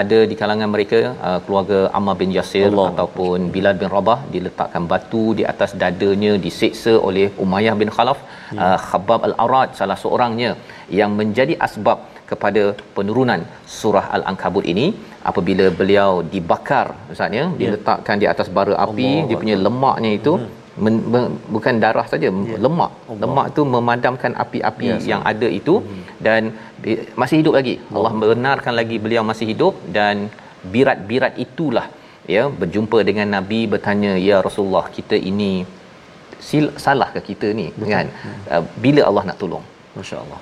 ada 0.00 0.18
di 0.30 0.34
kalangan 0.40 0.68
mereka 0.74 1.00
uh, 1.28 1.38
keluarga 1.44 1.78
Ammar 1.98 2.14
bin 2.20 2.30
Yasir 2.36 2.68
Allah. 2.68 2.86
ataupun 2.90 3.38
Bilal 3.54 3.76
bin 3.80 3.90
Rabah 3.96 4.18
diletakkan 4.34 4.84
batu 4.92 5.24
di 5.38 5.44
atas 5.52 5.72
dadanya 5.82 6.32
diseksa 6.46 6.94
oleh 7.08 7.26
Umayyah 7.44 7.74
bin 7.82 7.92
Khalaf 7.96 8.20
ya. 8.56 8.60
uh, 8.64 8.78
Khabbab 8.88 9.20
al-Arad 9.28 9.70
salah 9.80 9.98
seorangnya 10.04 10.52
yang 11.00 11.12
menjadi 11.20 11.56
asbab 11.68 12.00
kepada 12.30 12.62
penurunan 12.96 13.40
surah 13.78 14.06
al-ankabut 14.16 14.64
ini 14.72 14.86
apabila 15.30 15.66
beliau 15.80 16.10
dibakar 16.32 16.86
ustaz 17.12 17.38
ya 17.38 17.44
diletakkan 17.60 18.16
di 18.22 18.26
atas 18.32 18.48
bara 18.58 18.74
api 18.86 19.08
Allah 19.12 19.26
dia 19.28 19.38
punya 19.42 19.56
lemaknya 19.66 20.10
itu 20.18 20.32
hmm. 20.38 20.50
men, 20.84 20.94
men, 21.12 21.24
bukan 21.54 21.74
darah 21.84 22.06
saja 22.12 22.28
ya. 22.32 22.58
lemak 22.66 22.92
Allah. 22.94 23.20
lemak 23.22 23.46
tu 23.56 23.62
memadamkan 23.74 24.34
api-api 24.44 24.88
ya, 24.92 24.98
yang 25.12 25.22
ada 25.32 25.50
itu 25.60 25.74
hmm. 25.80 26.02
dan 26.26 26.42
masih 27.20 27.36
hidup 27.40 27.54
lagi 27.58 27.74
Allah. 27.96 28.12
Benarkan 28.34 28.74
lagi 28.80 28.96
beliau 29.04 29.22
masih 29.32 29.46
hidup 29.52 29.74
dan 29.96 30.28
birat-birat 30.74 31.34
itulah 31.44 31.86
ya 32.34 32.42
berjumpa 32.60 32.98
dengan 33.08 33.28
nabi 33.36 33.60
bertanya 33.72 34.12
ya 34.28 34.38
Rasulullah 34.46 34.86
kita 34.96 35.16
ini 35.30 35.52
sil 36.48 36.66
salah 36.84 37.08
ke 37.14 37.20
kita 37.30 37.48
ni 37.60 37.66
Betul. 37.74 37.90
kan 37.92 38.06
hmm. 38.10 38.40
uh, 38.54 38.62
bila 38.84 39.02
Allah 39.08 39.24
nak 39.30 39.38
tolong 39.42 39.64
masya-Allah 39.98 40.40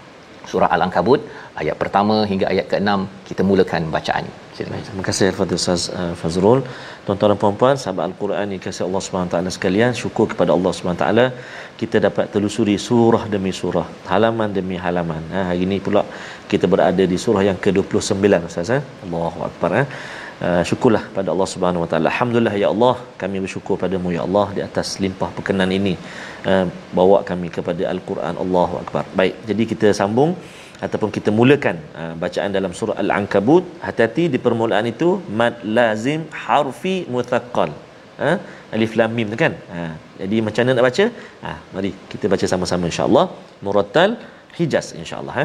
surah 0.51 0.69
Al-Ankabut 0.77 1.21
ayat 1.63 1.77
pertama 1.83 2.17
hingga 2.31 2.47
ayat 2.53 2.67
ke-6 2.73 2.93
kita 3.29 3.43
mulakan 3.51 3.83
bacaan. 3.97 4.27
Silakan. 4.57 4.83
Terima 4.89 5.05
kasih 5.09 5.27
kepada 5.35 5.53
Ustaz 5.61 5.83
uh, 5.99 6.13
Fazrul. 6.21 6.61
Tuan-tuan 7.05 7.33
dan 7.33 7.39
puan-puan, 7.43 7.75
sahabat 7.83 8.05
Al-Quran 8.09 8.47
yang 8.55 8.63
kasih 8.67 8.83
Allah 8.89 9.27
taala 9.35 9.51
sekalian, 9.57 9.93
syukur 10.03 10.27
kepada 10.33 10.51
Allah 10.57 10.73
Subhanahu 10.77 11.03
taala 11.05 11.27
kita 11.81 11.97
dapat 12.07 12.25
telusuri 12.35 12.75
surah 12.89 13.23
demi 13.35 13.53
surah, 13.61 13.87
halaman 14.13 14.51
demi 14.59 14.77
halaman. 14.85 15.23
Ha, 15.35 15.45
hari 15.51 15.63
ini 15.67 15.77
pula 15.87 16.03
kita 16.53 16.67
berada 16.73 17.05
di 17.13 17.19
surah 17.25 17.43
yang 17.49 17.59
ke-29 17.65 18.49
Ustaz 18.51 18.71
eh. 18.79 18.83
Allahu 19.07 19.41
akbar 19.49 19.71
eh. 19.83 19.87
Uh, 20.49 20.63
syukurlah 20.69 21.03
pada 21.17 21.29
Allah 21.33 21.49
Subhanahu 21.53 21.83
Wa 21.85 21.89
Taala. 21.91 22.07
Alhamdulillah 22.13 22.55
ya 22.63 22.69
Allah, 22.75 22.95
kami 23.23 23.37
bersyukur 23.45 23.75
padamu 23.83 24.09
ya 24.15 24.23
Allah 24.27 24.47
di 24.57 24.63
atas 24.67 24.89
limpah 25.03 25.29
perkenan 25.37 25.71
ini. 25.79 25.95
Uh, 26.51 26.65
bawa 26.99 27.19
kami 27.31 27.49
kepada 27.57 27.83
Al-Quran 27.93 28.35
Allahu 28.45 28.75
Akbar. 28.83 29.05
Baik, 29.21 29.35
jadi 29.51 29.63
kita 29.73 29.89
sambung 30.01 30.33
ataupun 30.87 31.11
kita 31.17 31.31
mulakan 31.39 31.77
uh, 32.01 32.15
bacaan 32.25 32.51
dalam 32.57 32.73
surah 32.79 32.97
Al-Ankabut. 33.05 33.65
Hati-hati 33.87 34.25
di 34.35 34.41
permulaan 34.47 34.89
itu 34.95 35.11
mad 35.41 35.61
lazim 35.79 36.23
harfi 36.47 36.97
muthaqqal. 37.17 37.73
Ha? 38.23 38.33
Alif 38.77 38.93
lam 39.01 39.13
mim 39.19 39.29
kan? 39.45 39.53
Ha. 39.75 39.85
Jadi 40.21 40.37
macam 40.47 40.63
mana 40.65 40.77
nak 40.79 40.85
baca? 40.89 41.05
Ha, 41.45 41.51
mari 41.75 41.91
kita 42.13 42.27
baca 42.33 42.47
sama-sama 42.53 42.85
insya-Allah. 42.91 43.27
Murattal 43.67 44.11
Hijaz 44.57 44.89
insya-Allah 45.01 45.35
ha. 45.41 45.45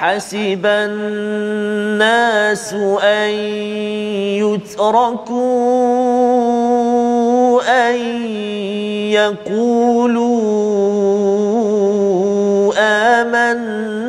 أحسب 0.00 0.64
الناس 0.64 1.92
أن 3.04 3.30
يتركوا 4.40 5.50
أن 7.68 7.96
يقولوا 9.12 10.32
آمنا. 13.20 14.00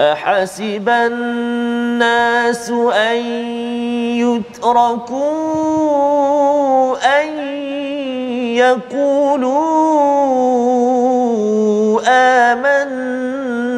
أحسب 0.00 0.88
الناس 0.88 2.70
أن 2.92 3.16
يتركوا 4.20 5.22
أن 7.20 7.28
يقولوا 8.56 9.82
آمنا 12.52 13.74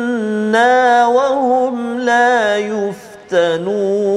وهم 1.07 1.99
لا 1.99 2.57
يفتنون. 2.59 4.15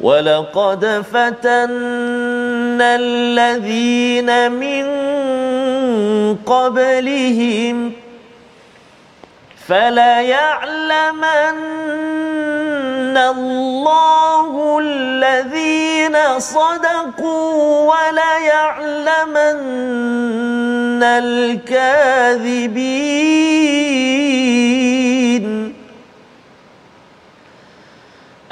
ولقد 0.00 1.04
فتنا 1.12 2.96
الذين 2.96 4.52
من 4.52 4.86
قبلهم 6.46 7.92
فليعلمن 9.68 11.56
الله 13.16 14.78
الذين 14.82 16.16
صدقوا 16.38 17.92
وليعلمن 17.92 19.60
الكاذبين 21.02 22.80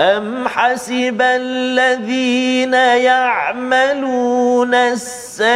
أم 0.00 0.48
حسب 0.48 1.22
الذين 1.22 2.74
يعملون 2.74 4.74
السيئات 4.74 5.46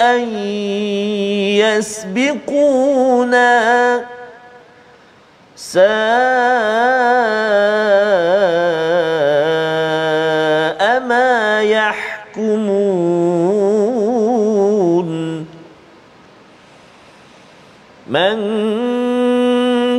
أن 0.00 0.28
يسبقونا 2.54 4.04
ساء 5.72 5.84
ما 11.00 11.62
يحكمون. 11.62 13.14
من 18.06 18.38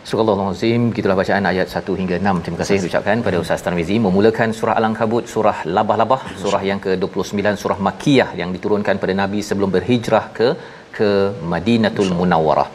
Surah 0.04 0.36
Al-Azim, 0.36 0.82
gitulah 0.96 1.16
bacaan 1.18 1.44
ayat 1.50 1.66
1 1.66 2.00
hingga 2.00 2.16
6. 2.20 2.44
Terima 2.44 2.58
kasih 2.60 2.76
ucapkan 2.88 3.18
pada 3.26 3.36
Ustaz 3.42 3.60
Tarmizi 3.66 3.96
memulakan 4.06 4.48
surah 4.58 4.74
Al-Ankabut, 4.78 5.24
surah 5.32 5.58
Labah-Labah, 5.76 6.20
surah 6.42 6.62
yang 6.70 6.80
ke-29, 6.84 7.40
surah 7.62 7.78
Makkiyah 7.86 8.30
yang 8.40 8.50
diturunkan 8.56 8.94
pada 9.02 9.14
Nabi 9.22 9.40
sebelum 9.48 9.70
berhijrah 9.76 10.24
ke 10.38 10.48
ke 10.96 11.08
Madinatul 11.52 12.10
Munawwarah. 12.18 12.68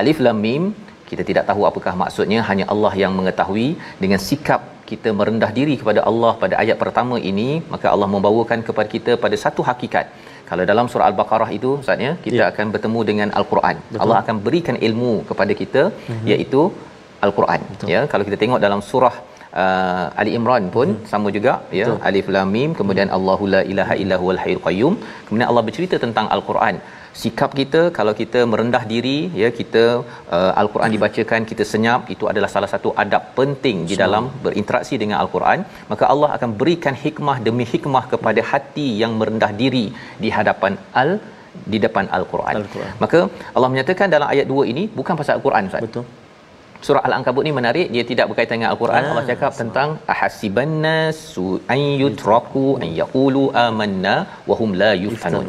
Alif 0.00 0.18
Lam 0.26 0.38
Mim 0.46 0.62
kita 1.10 1.22
tidak 1.28 1.44
tahu 1.50 1.62
apakah 1.70 1.94
maksudnya 2.02 2.40
hanya 2.48 2.64
Allah 2.72 2.92
yang 3.02 3.12
mengetahui 3.18 3.68
dengan 4.02 4.20
sikap 4.28 4.60
kita 4.91 5.09
merendah 5.19 5.51
diri 5.59 5.75
kepada 5.81 6.01
Allah 6.09 6.33
pada 6.43 6.55
ayat 6.63 6.77
pertama 6.83 7.17
ini 7.31 7.49
maka 7.73 7.87
Allah 7.93 8.09
membawakan 8.15 8.61
kepada 8.67 8.89
kita 8.95 9.13
pada 9.25 9.37
satu 9.43 9.63
hakikat 9.69 10.07
kalau 10.49 10.63
dalam 10.71 10.87
surah 10.91 11.07
al-baqarah 11.09 11.49
itu 11.57 11.71
ustaz 11.81 12.05
ya 12.07 12.13
kita 12.27 12.41
ya. 12.43 12.47
akan 12.51 12.65
bertemu 12.75 13.01
dengan 13.09 13.29
al-Quran 13.39 13.75
Betul. 13.81 14.01
Allah 14.03 14.17
akan 14.23 14.37
berikan 14.47 14.77
ilmu 14.87 15.13
kepada 15.29 15.55
kita 15.61 15.83
uh-huh. 15.91 16.31
iaitu 16.31 16.63
al-Quran 17.27 17.61
Betul. 17.73 17.89
ya 17.93 18.01
kalau 18.13 18.25
kita 18.29 18.39
tengok 18.43 18.61
dalam 18.65 18.81
surah 18.91 19.15
uh, 19.63 20.05
Ali 20.21 20.31
Imran 20.39 20.65
pun 20.75 20.87
hmm. 20.93 21.05
sama 21.11 21.29
juga 21.37 21.53
ya 21.79 21.85
Betul. 21.87 21.99
alif 22.09 22.27
lam 22.35 22.49
mim 22.57 22.71
kemudian 22.79 23.07
hmm. 23.09 23.17
Allahu 23.17 23.45
la 23.55 23.61
ilaha 23.73 23.95
illa 24.03 24.17
huwal 24.23 24.41
hayyul 24.43 24.63
qayyum 24.67 24.95
kemudian 25.27 25.47
Allah 25.51 25.63
bercerita 25.69 25.97
tentang 26.05 26.27
al-Quran 26.37 26.77
sikap 27.21 27.51
kita 27.59 27.81
kalau 27.97 28.13
kita 28.21 28.39
merendah 28.51 28.83
diri 28.91 29.17
ya 29.41 29.49
kita 29.59 29.83
uh, 30.35 30.51
al-Quran 30.61 30.93
dibacakan 30.95 31.47
kita 31.51 31.65
senyap 31.71 32.11
itu 32.15 32.25
adalah 32.31 32.49
salah 32.55 32.69
satu 32.73 32.91
adab 33.03 33.25
penting 33.39 33.77
di 33.89 33.97
dalam 34.03 34.25
berinteraksi 34.45 34.97
dengan 35.03 35.17
al-Quran 35.23 35.61
maka 35.91 36.05
Allah 36.13 36.29
akan 36.37 36.51
berikan 36.61 36.97
hikmah 37.03 37.37
demi 37.49 37.67
hikmah 37.73 38.05
kepada 38.13 38.43
hati 38.53 38.87
yang 39.03 39.13
merendah 39.19 39.51
diri 39.63 39.85
di 40.23 40.31
hadapan 40.37 40.75
al 41.03 41.11
di 41.73 41.77
depan 41.85 42.05
al-Quran. 42.17 42.55
al-Quran. 42.61 42.91
Maka 43.03 43.19
Allah 43.55 43.69
menyatakan 43.73 44.07
dalam 44.15 44.27
ayat 44.33 44.47
2 44.55 44.71
ini 44.73 44.83
bukan 44.99 45.15
pasal 45.19 45.33
al-Quran 45.37 45.69
Ustaz. 45.69 45.83
Betul 45.87 46.05
surah 46.85 47.01
al-ankabut 47.07 47.43
ni 47.47 47.51
menarik 47.57 47.87
dia 47.95 48.03
tidak 48.11 48.25
berkaitan 48.29 48.55
dengan 48.57 48.71
al-Quran 48.73 49.01
ah, 49.05 49.09
Allah 49.11 49.25
cakap 49.31 49.51
tentang 49.61 49.89
ahasibannas 50.13 51.19
ayyutraku 51.75 52.65
an 52.83 52.89
yaqulu 53.01 53.43
amanna 53.65 54.15
wa 54.49 54.57
hum 54.59 54.71
la 54.81 54.91
yuftanun 55.05 55.47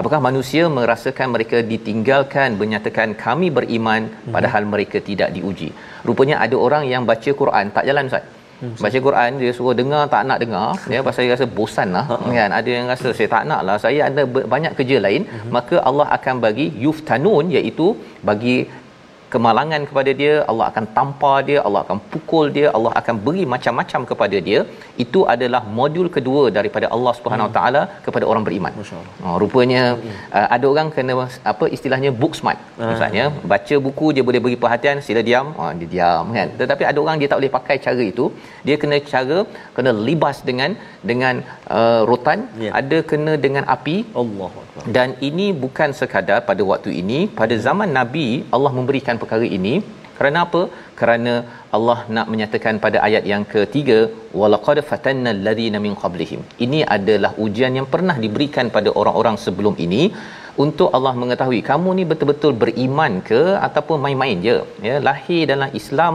apakah 0.00 0.20
manusia 0.28 0.64
merasakan 0.78 1.28
mereka 1.36 1.60
ditinggalkan 1.72 2.58
menyatakan 2.62 3.10
kami 3.24 3.50
beriman 3.58 4.04
hmm. 4.10 4.34
padahal 4.36 4.64
mereka 4.74 5.00
tidak 5.10 5.30
diuji 5.38 5.70
rupanya 6.10 6.38
ada 6.46 6.58
orang 6.66 6.86
yang 6.92 7.04
baca 7.12 7.32
Quran 7.42 7.74
tak 7.78 7.86
jalan 7.90 8.10
ustaz 8.10 8.24
hmm. 8.62 8.76
baca 8.84 8.98
Quran 9.06 9.30
dia 9.42 9.52
suruh 9.58 9.74
dengar 9.80 10.02
tak 10.14 10.22
nak 10.30 10.38
dengar 10.42 10.68
ya 10.94 11.00
pasal 11.06 11.22
dia 11.26 11.34
rasa 11.36 11.48
bosan 11.58 11.88
lah 11.96 12.04
uh-huh. 12.14 12.34
kan 12.38 12.52
ada 12.58 12.70
yang 12.76 12.86
rasa 12.92 13.08
saya 13.18 13.28
tak 13.34 13.44
nak 13.50 13.60
lah 13.68 13.76
saya 13.84 14.00
ada 14.08 14.22
banyak 14.54 14.72
kerja 14.78 14.98
lain 15.06 15.24
uh-huh. 15.26 15.50
maka 15.56 15.76
Allah 15.90 16.08
akan 16.18 16.36
bagi 16.46 16.68
yuftanun 16.84 17.46
iaitu 17.56 17.88
bagi 18.30 18.56
kemalangan 19.34 19.82
kepada 19.90 20.10
dia 20.20 20.34
Allah 20.50 20.66
akan 20.70 20.84
tampar 20.96 21.36
dia 21.48 21.58
Allah 21.66 21.80
akan 21.84 21.98
pukul 22.12 22.46
dia 22.56 22.66
Allah 22.76 22.92
akan 23.00 23.16
beri 23.26 23.44
macam-macam 23.54 24.00
kepada 24.10 24.36
dia. 24.48 24.60
Itu 25.04 25.20
adalah 25.34 25.62
modul 25.78 26.08
kedua 26.16 26.42
daripada 26.58 26.86
Allah 26.96 27.12
Subhanahu 27.18 27.48
Wa 27.48 27.54
Taala 27.56 27.82
kepada 28.06 28.24
orang 28.30 28.44
beriman. 28.48 28.72
Masyaallah. 28.80 29.14
Oh, 29.26 29.36
rupanya 29.42 29.82
hmm. 29.96 30.16
uh, 30.38 30.48
ada 30.56 30.66
orang 30.72 30.90
kena 30.96 31.26
apa 31.52 31.66
istilahnya 31.76 32.12
book 32.22 32.34
smart. 32.40 32.58
Hmm. 32.78 32.88
misalnya 32.92 33.24
baca 33.52 33.76
buku 33.86 34.06
dia 34.16 34.24
boleh 34.28 34.40
beri 34.46 34.58
perhatian 34.64 34.98
sila 35.06 35.22
diam. 35.28 35.48
Oh, 35.60 35.70
dia 35.80 35.90
diam 35.94 36.26
kan? 36.38 36.50
Tetapi 36.62 36.84
ada 36.90 36.98
orang 37.04 37.18
dia 37.22 37.30
tak 37.32 37.40
boleh 37.40 37.54
pakai 37.58 37.78
cara 37.86 38.04
itu. 38.12 38.26
Dia 38.68 38.76
kena 38.84 38.98
cara 39.12 39.38
kena 39.78 39.92
libas 40.08 40.38
dengan 40.50 40.72
dengan 41.12 41.34
uh, 41.78 42.02
rotan. 42.12 42.40
Yeah. 42.64 42.74
ada 42.80 42.98
kena 43.10 43.32
dengan 43.46 43.64
api. 43.76 43.96
Allah 44.22 44.50
dan 44.96 45.08
ini 45.28 45.46
bukan 45.64 45.90
sekadar 45.98 46.38
pada 46.48 46.62
waktu 46.70 46.90
ini 47.00 47.18
pada 47.40 47.54
zaman 47.66 47.88
nabi 47.98 48.26
Allah 48.54 48.72
memberikan 48.78 49.16
perkara 49.22 49.48
ini. 49.58 49.74
Kerana 50.18 50.38
apa? 50.46 50.60
Kerana 50.98 51.32
Allah 51.76 51.98
nak 52.16 52.26
menyatakan 52.32 52.74
pada 52.84 52.98
ayat 53.06 53.24
yang 53.32 53.44
ketiga 53.52 53.98
walaqad 54.40 54.78
fatanna 54.90 55.30
alladhina 55.36 55.78
min 55.86 55.94
qablihim. 56.02 56.40
Ini 56.66 56.80
adalah 56.96 57.32
ujian 57.44 57.74
yang 57.78 57.88
pernah 57.94 58.16
diberikan 58.24 58.68
pada 58.76 58.90
orang-orang 59.00 59.36
sebelum 59.46 59.76
ini 59.86 60.02
untuk 60.64 60.88
Allah 60.96 61.14
mengetahui 61.22 61.60
kamu 61.70 61.90
ni 61.98 62.04
betul-betul 62.10 62.52
beriman 62.62 63.12
ke 63.30 63.40
ataupun 63.66 63.98
main-main 64.04 64.38
je. 64.46 64.56
Ya 64.86 64.96
lahir 65.08 65.42
dalam 65.52 65.70
Islam 65.80 66.14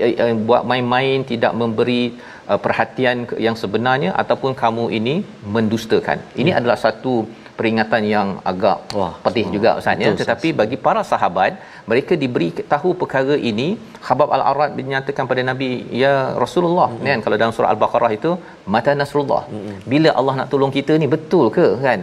ya, 0.00 0.08
ya, 0.18 0.26
buat 0.48 0.62
main-main 0.70 1.26
tidak 1.32 1.52
memberi 1.62 2.02
uh, 2.50 2.58
perhatian 2.64 3.26
yang 3.46 3.56
sebenarnya 3.62 4.10
ataupun 4.22 4.54
kamu 4.62 4.84
ini 4.98 5.14
mendustakan. 5.56 6.18
Ini 6.42 6.50
hmm. 6.52 6.58
adalah 6.60 6.78
satu 6.86 7.14
peringatan 7.62 8.02
yang 8.14 8.28
agak 8.50 8.78
Wah, 8.98 9.12
pedih 9.24 9.46
juga 9.54 9.70
Ustaz 9.80 10.04
ya. 10.04 10.12
Tetapi 10.20 10.48
bagi 10.60 10.76
para 10.86 11.02
sahabat 11.10 11.52
mereka 11.90 12.12
diberi 12.22 12.48
tahu 12.74 12.90
perkara 13.02 13.36
ini. 13.50 13.68
Khabab 14.06 14.28
al-Arad 14.36 14.70
dinyatakan 14.80 15.24
pada 15.30 15.42
Nabi 15.50 15.70
ya 16.02 16.14
Rasulullah. 16.44 16.88
Mm-hmm. 16.90 17.10
kan 17.10 17.18
kalau 17.26 17.36
dalam 17.42 17.54
surah 17.56 17.70
al-Baqarah 17.74 18.12
itu 18.18 18.30
mata 18.74 18.94
nasrullah. 19.02 19.42
Mm-hmm. 19.52 19.76
bila 19.92 20.10
Allah 20.18 20.34
nak 20.40 20.48
tolong 20.54 20.74
kita 20.78 20.94
ni 21.02 21.08
betul 21.14 21.46
ke 21.58 21.68
kan? 21.86 22.02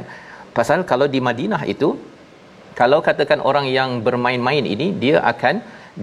Pasal 0.58 0.80
kalau 0.92 1.08
di 1.16 1.20
Madinah 1.28 1.62
itu 1.74 1.90
kalau 2.80 3.00
katakan 3.08 3.40
orang 3.50 3.66
yang 3.78 3.90
bermain-main 4.08 4.66
ini 4.74 4.88
dia 5.04 5.18
akan 5.34 5.56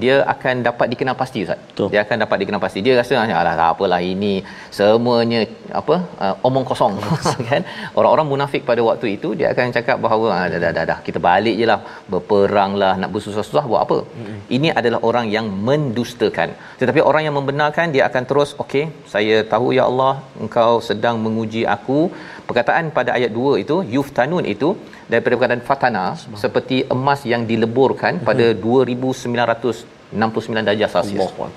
dia 0.03 0.15
akan 0.33 0.55
dapat 0.69 0.87
dikenal 0.93 1.15
pasti 1.21 1.39
ustaz. 1.45 1.61
Betul. 1.69 1.89
Dia 1.93 2.01
akan 2.05 2.17
dapat 2.25 2.37
dikenal 2.43 2.61
pasti. 2.65 2.79
Dia 2.87 2.95
rasa 3.01 3.15
alah 3.41 3.55
tak 3.61 3.69
apalah 3.75 4.01
ini 4.15 4.35
semuanya 4.79 5.41
apa 5.81 5.97
uh, 6.25 6.35
omong 6.49 6.67
kosong 6.71 6.95
kan. 7.49 7.63
Orang-orang 7.99 8.27
munafik 8.33 8.63
pada 8.71 8.83
waktu 8.89 9.07
itu 9.17 9.29
dia 9.39 9.49
akan 9.53 9.75
cakap 9.77 9.97
bahawa 10.07 10.27
ah, 10.37 10.47
dah, 10.53 10.61
dah 10.65 10.73
dah 10.77 10.85
dah 10.91 10.99
kita 11.07 11.19
balik 11.29 11.57
jelah 11.61 11.81
berperanglah 12.13 12.93
nak 13.01 13.11
bersusah-susah 13.15 13.65
buat 13.71 13.83
apa. 13.87 13.99
Hmm. 14.19 14.39
Ini 14.57 14.71
adalah 14.79 15.01
orang 15.09 15.27
yang 15.37 15.49
mendustakan. 15.69 16.51
Tetapi 16.81 17.01
orang 17.11 17.25
yang 17.29 17.37
membenarkan 17.41 17.87
dia 17.97 18.05
akan 18.11 18.23
terus 18.31 18.53
okey 18.65 18.85
saya 19.15 19.37
tahu 19.53 19.69
ya 19.79 19.85
Allah 19.91 20.15
engkau 20.45 20.73
sedang 20.91 21.17
menguji 21.27 21.65
aku. 21.77 22.01
Perkataan 22.49 22.85
pada 22.97 23.11
ayat 23.19 23.31
2 23.37 23.63
itu 23.63 23.77
yuftanun 23.95 24.45
itu 24.55 24.69
daripada 25.13 25.35
perkataan 25.37 25.63
fatana 25.69 26.05
seperti 26.43 26.77
emas 26.95 27.21
yang 27.33 27.43
dileburkan 27.51 28.23
mm-hmm. 28.23 28.29
pada 28.29 28.47
2969 28.55 30.63
darjah 30.69 30.89
Celsius. 30.95 31.27
Allah. 31.27 31.49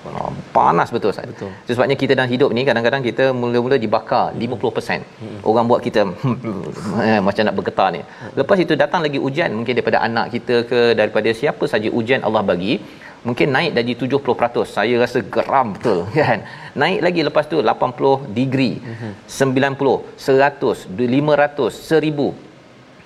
Panas 0.58 0.90
betul 0.96 1.10
Ustaz. 1.14 1.28
Betul. 1.32 1.52
Sebabnya 1.78 1.98
kita 2.02 2.12
dalam 2.18 2.32
hidup 2.34 2.50
ni 2.58 2.62
kadang-kadang 2.70 3.02
kita 3.10 3.26
mula-mula 3.42 3.78
dibakar 3.86 4.26
mm-hmm. 4.34 4.66
50%. 4.66 5.06
Mm-hmm. 5.06 5.40
Orang 5.50 5.66
buat 5.72 5.82
kita 5.88 6.02
eh, 7.10 7.20
macam 7.28 7.44
nak 7.50 7.56
bergetar 7.60 7.90
ni. 7.98 8.02
Lepas 8.40 8.58
itu 8.66 8.74
datang 8.84 9.02
lagi 9.06 9.22
ujian 9.28 9.50
mungkin 9.60 9.74
daripada 9.78 10.00
anak 10.10 10.26
kita 10.38 10.56
ke 10.72 10.82
daripada 11.02 11.30
siapa 11.42 11.66
saja 11.74 11.92
ujian 12.02 12.24
Allah 12.30 12.44
bagi 12.52 12.74
mungkin 13.28 13.48
naik 13.56 13.72
dari 13.78 13.94
70% 14.02 14.66
saya 14.76 14.96
rasa 15.04 15.20
geram 15.36 15.68
betul 15.76 16.00
kan? 16.20 16.40
Naik 16.82 17.00
lagi 17.06 17.22
lepas 17.28 17.46
tu 17.52 17.58
80 17.62 18.38
degree. 18.40 18.76
Mm-hmm. 18.80 19.12
90 19.28 20.20
100 20.28 20.86
500 21.00 21.72
1000 21.90 22.48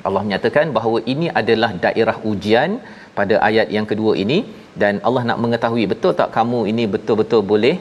Allah 0.08 0.22
menyatakan 0.28 0.68
bahawa 0.78 1.00
ini 1.14 1.28
adalah 1.42 1.72
daerah 1.86 2.18
ujian 2.32 2.72
pada 3.18 3.36
ayat 3.50 3.68
yang 3.76 3.88
kedua 3.92 4.14
ini. 4.26 4.40
Dan 4.82 4.98
Allah 5.08 5.24
nak 5.30 5.40
mengetahui 5.44 5.86
betul 5.92 6.14
tak 6.20 6.30
kamu 6.38 6.60
ini 6.72 6.84
betul-betul 6.94 7.42
boleh 7.52 7.76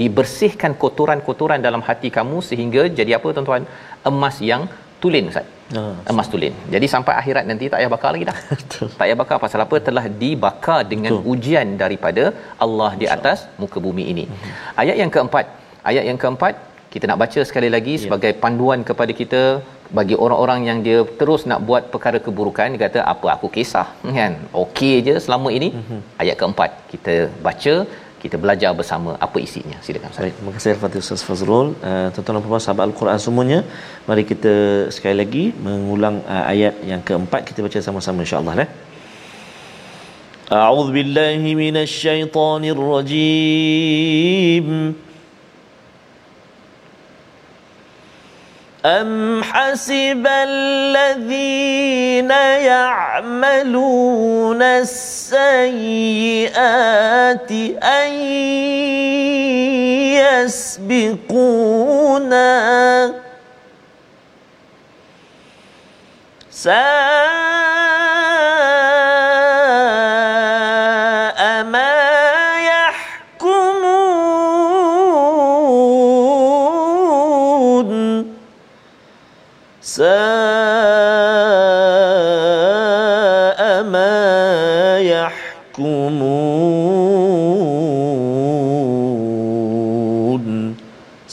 dibersihkan 0.00 0.72
kotoran-kotoran 0.82 1.60
dalam 1.66 1.82
hati 1.88 2.08
kamu 2.18 2.38
sehingga 2.48 2.82
jadi 2.98 3.18
apa 3.18 3.28
tuan-tuan? 3.36 3.64
Emas 4.10 4.38
yang 4.50 4.64
tulin 5.02 5.30
Ustaz. 5.32 5.57
Oh, 5.80 5.94
emas 6.12 6.28
tulin. 6.32 6.54
Jadi 6.74 6.86
sampai 6.94 7.14
akhirat 7.20 7.44
nanti 7.50 7.64
tak 7.72 7.78
payah 7.80 7.90
bakar 7.94 8.10
lagi 8.14 8.26
dah. 8.30 8.38
tak 8.72 8.96
payah 9.00 9.16
bakar 9.22 9.36
pasal 9.44 9.60
apa? 9.66 9.76
Telah 9.88 10.04
dibakar 10.22 10.80
dengan 10.92 11.12
Betul. 11.16 11.30
ujian 11.32 11.68
daripada 11.82 12.24
Allah 12.66 12.90
di 13.02 13.08
atas 13.16 13.40
muka 13.62 13.80
bumi 13.86 14.06
ini. 14.12 14.24
Uh-huh. 14.28 14.80
Ayat 14.82 14.96
yang 15.02 15.12
keempat. 15.16 15.46
Ayat 15.90 16.04
yang 16.10 16.18
keempat 16.22 16.54
kita 16.92 17.04
nak 17.10 17.18
baca 17.22 17.40
sekali 17.48 17.68
lagi 17.74 17.94
yeah. 17.94 18.02
sebagai 18.04 18.32
panduan 18.42 18.80
kepada 18.90 19.12
kita 19.20 19.42
bagi 19.98 20.16
orang-orang 20.24 20.60
yang 20.68 20.78
dia 20.86 20.98
terus 21.20 21.42
nak 21.50 21.60
buat 21.68 21.82
perkara 21.92 22.18
keburukan 22.26 22.74
dia 22.74 22.80
kata 22.84 22.98
apa 23.12 23.26
aku 23.34 23.48
kisah 23.56 23.86
kan 24.18 24.34
okey 24.62 24.94
je 25.06 25.14
selama 25.26 25.48
ini 25.58 25.68
mm-hmm. 25.78 26.00
ayat 26.22 26.36
keempat 26.40 26.70
kita 26.92 27.14
baca 27.46 27.74
kita 28.22 28.36
belajar 28.44 28.70
bersama 28.80 29.10
apa 29.26 29.36
isinya 29.46 29.78
silakan 29.86 30.10
Ustaz. 30.12 30.22
Baik, 30.24 30.34
terima 30.38 30.52
kasih 30.56 30.70
Al-Fatihah 30.74 31.04
Ustaz 31.06 31.22
Fazrul. 31.28 31.68
Uh, 31.88 32.08
tuan-tuan 32.12 32.36
dan 32.38 32.62
sahabat 32.66 32.84
Al-Quran 32.88 33.18
semuanya, 33.26 33.58
mari 34.08 34.22
kita 34.32 34.54
sekali 34.96 35.16
lagi 35.22 35.44
mengulang 35.66 36.16
uh, 36.34 36.44
ayat 36.52 36.74
yang 36.90 37.00
keempat 37.08 37.40
kita 37.48 37.58
baca 37.66 37.78
sama-sama 37.88 38.18
insya-Allah 38.26 38.54
eh. 38.66 38.70
A'udzu 40.60 40.90
billahi 40.96 41.50
rajim. 42.92 44.66
أم 48.86 49.42
حسب 49.42 50.26
الذين 50.26 52.30
يعملون 52.70 54.62
السيئات 54.62 55.42
أن 57.82 58.12
يسبقونا 61.18 62.48
ساء 66.50 67.07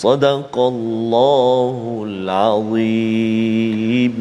صدق 0.05 0.55
الله 0.72 1.76
العظيم 2.11 4.16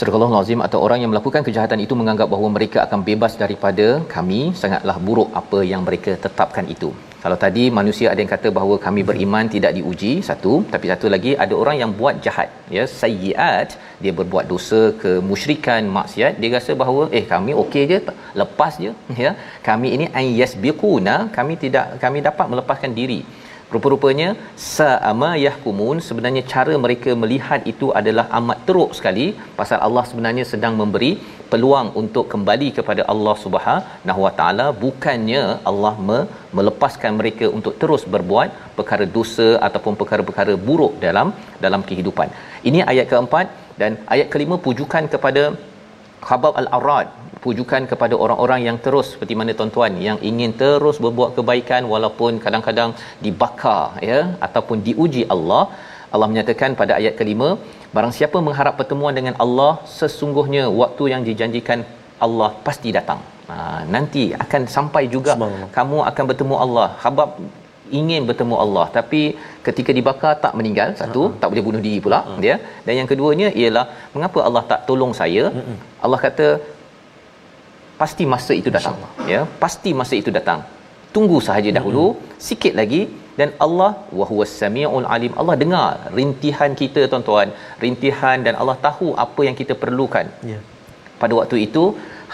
Surah 0.00 0.16
Al-Azim 0.16 0.60
atau 0.66 0.78
orang 0.86 0.98
yang 1.02 1.10
melakukan 1.12 1.42
kejahatan 1.46 1.80
itu 1.84 1.94
menganggap 2.00 2.28
bahawa 2.32 2.48
mereka 2.56 2.78
akan 2.86 3.00
bebas 3.08 3.32
daripada 3.40 3.86
kami 4.14 4.40
sangatlah 4.60 4.94
buruk 5.06 5.28
apa 5.40 5.58
yang 5.70 5.82
mereka 5.88 6.12
tetapkan 6.24 6.66
itu 6.74 6.88
kalau 7.24 7.36
tadi 7.42 7.64
manusia 7.78 8.06
ada 8.12 8.20
yang 8.22 8.30
kata 8.34 8.48
bahawa 8.58 8.76
kami 8.84 9.00
beriman 9.08 9.50
tidak 9.54 9.72
diuji 9.78 10.12
satu 10.28 10.52
tapi 10.74 10.86
satu 10.92 11.06
lagi 11.14 11.32
ada 11.44 11.54
orang 11.62 11.76
yang 11.82 11.92
buat 11.98 12.16
jahat 12.26 12.48
ya 12.76 12.84
sayyiat 13.00 13.68
dia 14.02 14.12
berbuat 14.20 14.46
dosa 14.52 14.80
kemusyrikan 15.02 15.82
maksiat 15.98 16.40
dia 16.40 16.50
rasa 16.56 16.74
bahawa 16.82 17.02
eh 17.18 17.24
kami 17.34 17.52
okey 17.64 17.84
je 17.92 17.98
lepas 18.42 18.72
je 18.84 18.92
ya 19.24 19.32
kami 19.68 19.90
ini 19.98 20.08
ayyasbiquna 20.22 21.16
kami 21.38 21.56
tidak 21.64 21.86
kami 22.04 22.20
dapat 22.28 22.48
melepaskan 22.54 22.94
diri 23.00 23.20
rupa-rupanya 23.75 24.29
sa'ama 24.75 25.31
yahkumun 25.45 25.97
sebenarnya 26.07 26.43
cara 26.53 26.73
mereka 26.85 27.11
melihat 27.23 27.61
itu 27.71 27.87
adalah 27.99 28.25
amat 28.39 28.59
teruk 28.67 28.91
sekali. 28.99 29.25
Pasal 29.59 29.79
Allah 29.87 30.03
sebenarnya 30.11 30.45
sedang 30.51 30.75
memberi 30.81 31.11
peluang 31.51 31.89
untuk 32.01 32.25
kembali 32.33 32.69
kepada 32.77 33.03
Allah 33.13 33.35
Subhanahu 33.43 34.21
Wa 34.25 34.33
Taala. 34.39 34.67
Bukannya 34.85 35.43
Allah 35.71 35.93
me- 36.07 36.25
melepaskan 36.57 37.13
mereka 37.19 37.45
untuk 37.57 37.75
terus 37.83 38.05
berbuat 38.15 38.49
perkara 38.79 39.07
dosa 39.17 39.49
ataupun 39.67 39.95
perkara-perkara 40.01 40.55
buruk 40.69 40.95
dalam 41.05 41.29
dalam 41.67 41.83
kehidupan. 41.91 42.29
Ini 42.69 42.81
ayat 42.93 43.07
keempat. 43.13 43.47
Dan 43.79 43.91
ayat 44.13 44.27
kelima 44.33 44.55
pujukan 44.65 45.05
kepada 45.13 45.41
Khabab 46.27 46.53
al-Arad 46.61 47.07
pujukan 47.45 47.83
kepada 47.91 48.15
orang-orang 48.23 48.61
yang 48.67 48.77
terus 48.85 49.07
seperti 49.13 49.33
mana 49.39 49.53
tuan-tuan 49.57 49.93
yang 50.07 50.17
ingin 50.29 50.51
terus 50.61 50.97
berbuat 51.05 51.31
kebaikan 51.37 51.83
walaupun 51.93 52.39
kadang-kadang 52.45 52.91
dibakar 53.25 53.83
ya 54.09 54.19
ataupun 54.47 54.79
diuji 54.87 55.25
Allah. 55.35 55.63
Allah 56.13 56.27
menyatakan 56.31 56.71
pada 56.81 56.93
ayat 56.99 57.13
kelima 57.19 57.49
barang 57.95 58.13
siapa 58.17 58.37
mengharap 58.47 58.75
pertemuan 58.79 59.13
dengan 59.19 59.35
Allah 59.43 59.71
sesungguhnya 59.99 60.63
waktu 60.81 61.03
yang 61.13 61.21
dijanjikan 61.29 61.81
Allah 62.25 62.49
pasti 62.67 62.89
datang. 62.97 63.21
Ha, 63.49 63.55
nanti 63.95 64.23
akan 64.43 64.61
sampai 64.75 65.03
juga 65.15 65.33
kamu 65.77 65.97
akan 66.09 66.23
bertemu 66.31 66.55
Allah. 66.65 66.87
Habab 67.03 67.31
ingin 67.99 68.21
bertemu 68.29 68.55
Allah 68.63 68.85
tapi 68.97 69.21
ketika 69.67 69.91
dibakar 69.97 70.33
tak 70.43 70.53
meninggal 70.57 70.89
satu 71.01 71.21
uh-huh. 71.23 71.37
tak 71.41 71.49
boleh 71.51 71.63
bunuh 71.67 71.81
diri 71.87 71.99
pula 72.05 72.19
uh-huh. 72.21 72.39
dia 72.43 72.55
dan 72.85 72.93
yang 72.99 73.09
keduanya 73.11 73.49
ialah 73.61 73.85
mengapa 74.15 74.39
Allah 74.47 74.63
tak 74.71 74.81
tolong 74.89 75.13
saya 75.21 75.43
uh-huh. 75.51 75.77
Allah 76.05 76.19
kata 76.25 76.47
pasti 78.01 78.23
masa 78.33 78.53
itu 78.61 78.71
datang 78.77 78.97
ya 79.33 79.41
pasti 79.63 79.91
masa 79.99 80.15
itu 80.21 80.31
datang 80.39 80.61
tunggu 81.15 81.37
sahaja 81.47 81.69
dahulu 81.77 82.05
uh-huh. 82.07 82.41
sikit 82.47 82.73
lagi 82.81 83.01
dan 83.39 83.49
Allah 83.65 83.91
wa 84.17 84.25
huwas 84.31 84.53
samiul 84.61 85.07
alim 85.15 85.33
Allah 85.41 85.55
dengar 85.63 85.91
rintihan 86.19 86.71
kita 86.81 87.03
tuan-tuan 87.11 87.49
rintihan 87.83 88.39
dan 88.47 88.55
Allah 88.61 88.77
tahu 88.87 89.07
apa 89.25 89.41
yang 89.47 89.55
kita 89.61 89.75
perlukan 89.83 90.27
yeah. 90.51 90.61
pada 91.21 91.33
waktu 91.39 91.57
itu 91.67 91.83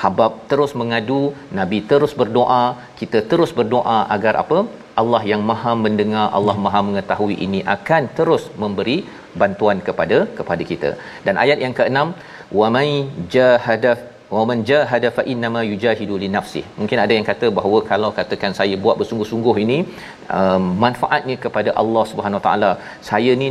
habab 0.02 0.34
terus 0.52 0.72
mengadu 0.82 1.22
nabi 1.60 1.80
terus 1.91 2.14
berdoa 2.22 2.64
kita 2.99 3.20
terus 3.32 3.52
berdoa 3.60 3.97
agar 4.16 4.34
apa 4.43 4.60
Allah 5.02 5.22
yang 5.32 5.41
Maha 5.49 5.74
mendengar, 5.86 6.26
Allah 6.38 6.56
Maha 6.66 6.82
mengetahui 6.89 7.36
ini 7.45 7.60
akan 7.76 8.04
terus 8.20 8.45
memberi 8.64 8.97
bantuan 9.41 9.80
kepada 9.88 10.18
kepada 10.38 10.64
kita. 10.72 10.89
Dan 11.26 11.36
ayat 11.43 11.58
yang 11.66 11.76
ke-6, 11.80 11.97
wa 12.60 12.68
may 12.76 12.89
jahada 13.36 13.91
wa 14.36 14.43
man 14.49 14.59
jahada 14.69 15.09
fa 15.17 15.23
inna 15.32 15.47
ma 15.55 15.61
yujahidu 15.71 16.15
li 16.23 16.27
nafsihi. 16.36 16.67
Mungkin 16.79 16.97
ada 17.03 17.13
yang 17.17 17.25
kata 17.29 17.47
bahawa 17.57 17.79
kalau 17.91 18.09
katakan 18.19 18.51
saya 18.59 18.75
buat 18.84 18.95
bersungguh-sungguh 19.01 19.55
ini 19.63 19.77
um, 20.38 20.63
manfaatnya 20.84 21.36
kepada 21.45 21.71
Allah 21.82 22.03
Subhanahu 22.11 22.39
Wa 22.39 22.45
Taala. 22.47 22.71
Saya 23.09 23.34
ni 23.41 23.49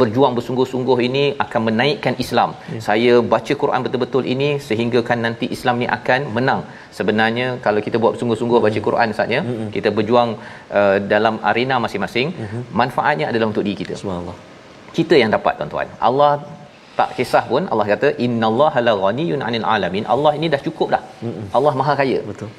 berjuang 0.00 0.34
bersungguh-sungguh 0.38 0.98
ini 1.08 1.24
akan 1.44 1.60
menaikkan 1.68 2.16
Islam. 2.24 2.52
Ya. 2.74 2.80
Saya 2.88 3.14
baca 3.34 3.54
Quran 3.62 3.80
betul-betul 3.86 4.24
ini 4.34 4.50
sehingga 4.68 5.02
kan 5.10 5.20
nanti 5.28 5.48
Islam 5.56 5.80
ni 5.84 5.88
akan 5.98 6.20
menang. 6.36 6.62
Sebenarnya 6.98 7.48
kalau 7.64 7.80
kita 7.86 7.96
buat 8.02 8.12
bersungguh-sungguh 8.16 8.60
baca 8.66 8.80
Quran 8.88 9.08
saatnya, 9.18 9.40
hmm. 9.48 9.68
kita 9.76 9.88
berjuang 9.98 10.30
uh, 10.78 10.96
dalam 11.14 11.34
arena 11.50 11.76
masing-masing, 11.86 12.28
hmm. 12.42 12.62
manfaatnya 12.82 13.26
adalah 13.32 13.48
untuk 13.52 13.64
diri 13.68 13.78
kita. 13.82 13.96
Subhanallah. 14.02 14.38
Kita 14.98 15.14
yang 15.22 15.30
dapat 15.36 15.52
tuan-tuan. 15.58 15.88
Allah 16.08 16.32
tak 17.00 17.10
kisah 17.18 17.44
pun 17.50 17.64
Allah 17.72 17.86
kata 17.92 18.08
innallaha 18.26 18.80
la 18.88 18.94
ghaniyun 19.02 19.42
'anil 19.46 19.66
alamin. 19.74 20.06
Allah 20.14 20.32
ini 20.38 20.48
dah 20.54 20.62
cukup 20.68 20.88
dah. 20.94 21.02
Mm-mm. 21.26 21.46
Allah 21.58 21.72
maha 21.80 21.94
kaya. 22.00 22.20
Betul. 22.30 22.50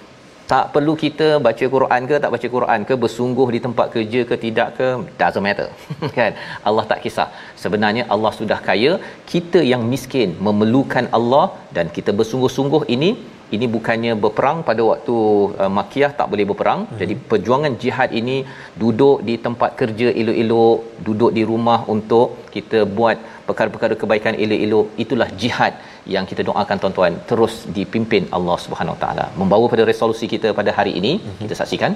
Tak 0.52 0.66
perlu 0.76 0.94
kita 1.02 1.28
baca 1.48 1.66
Quran 1.74 2.04
ke 2.10 2.16
tak 2.22 2.32
baca 2.36 2.48
Quran 2.54 2.80
ke 2.90 2.94
bersungguh 3.04 3.48
di 3.56 3.60
tempat 3.66 3.88
kerja 3.96 4.22
ke 4.30 4.36
tidak 4.46 4.70
ke 4.78 4.88
doesn't 5.20 5.46
matter. 5.48 5.68
Kan? 6.18 6.32
Allah 6.70 6.86
tak 6.92 7.02
kisah. 7.04 7.28
Sebenarnya 7.64 8.06
Allah 8.14 8.32
sudah 8.40 8.60
kaya. 8.70 8.94
Kita 9.34 9.62
yang 9.72 9.84
miskin 9.92 10.32
memerlukan 10.48 11.08
Allah 11.18 11.46
dan 11.78 11.86
kita 11.98 12.14
bersungguh-sungguh 12.22 12.84
ini 12.96 13.12
ini 13.56 13.66
bukannya 13.76 14.14
berperang 14.24 14.58
pada 14.68 14.82
waktu 14.90 15.16
uh, 15.62 15.72
Makkiyah 15.78 16.12
tak 16.20 16.28
boleh 16.32 16.46
berperang. 16.50 16.82
Hmm. 16.90 16.98
Jadi 17.02 17.14
perjuangan 17.32 17.74
jihad 17.84 18.10
ini 18.20 18.38
duduk 18.82 19.18
di 19.30 19.36
tempat 19.46 19.72
kerja 19.82 20.08
elok-elok, 20.22 20.78
duduk 21.08 21.32
di 21.38 21.46
rumah 21.52 21.80
untuk 21.96 22.28
kita 22.56 22.82
buat 22.98 23.18
perkara-perkara 23.50 23.96
kebaikan 24.02 24.34
elok-elok. 24.44 24.88
Itulah 25.04 25.30
jihad 25.42 25.74
yang 26.16 26.26
kita 26.32 26.42
doakan 26.50 26.78
tuan-tuan 26.84 27.14
terus 27.30 27.56
dipimpin 27.78 28.26
Allah 28.38 28.58
Subhanahu 28.66 28.96
Wa 28.96 29.02
Taala. 29.04 29.26
Membawa 29.42 29.68
pada 29.74 29.86
resolusi 29.92 30.28
kita 30.34 30.52
pada 30.60 30.74
hari 30.80 30.94
ini, 31.02 31.14
hmm. 31.20 31.40
kita 31.44 31.58
saksikan. 31.62 31.94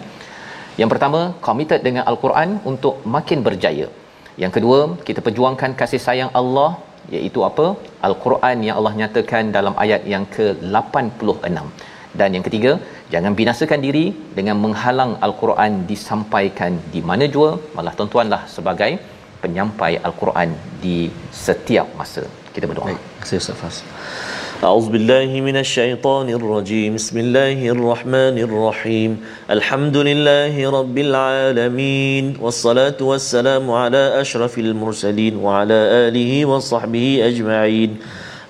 Yang 0.82 0.90
pertama, 0.94 1.22
committed 1.48 1.82
dengan 1.88 2.04
Al-Quran 2.12 2.50
untuk 2.72 2.96
makin 3.16 3.42
berjaya. 3.48 3.88
Yang 4.44 4.54
kedua, 4.56 4.80
kita 5.08 5.20
perjuangkan 5.26 5.72
kasih 5.82 6.02
sayang 6.08 6.32
Allah 6.42 6.70
iaitu 7.16 7.40
apa 7.50 7.66
al-Quran 8.08 8.58
yang 8.68 8.76
Allah 8.80 8.94
nyatakan 9.02 9.52
dalam 9.58 9.74
ayat 9.84 10.02
yang 10.14 10.26
ke-86 10.36 11.66
dan 12.20 12.30
yang 12.36 12.46
ketiga 12.48 12.72
jangan 13.14 13.34
binasakan 13.40 13.82
diri 13.86 14.06
dengan 14.38 14.58
menghalang 14.64 15.12
al-Quran 15.28 15.74
disampaikan 15.92 16.74
di 16.94 17.02
mana 17.10 17.28
jua 17.36 17.50
malah 17.78 17.94
tuan-tuanlah 17.98 18.42
sebagai 18.56 18.92
penyampai 19.43 19.93
al-Quran 20.09 20.51
di 20.83 21.11
setiap 21.45 21.87
masa 22.01 22.23
kita 22.55 22.67
berdoa 22.71 22.91
baik 22.91 23.03
saya 23.29 23.41
Ustaz 23.43 23.83
أعوذ 24.59 24.91
بالله 24.91 25.31
من 25.41 25.57
الشيطان 25.57 26.29
الرجيم 26.35 26.95
بسم 26.99 27.19
الله 27.19 27.59
الرحمن 27.69 28.37
الرحيم 28.43 29.11
الحمد 29.51 29.97
لله 29.97 30.55
رب 30.71 30.97
العالمين 30.99 32.25
والصلاة 32.43 32.99
والسلام 33.01 33.71
على 33.71 34.21
أشرف 34.21 34.59
المرسلين 34.59 35.37
وعلى 35.37 35.79
آله 36.11 36.45
وصحبه 36.47 37.07
أجمعين 37.31 37.91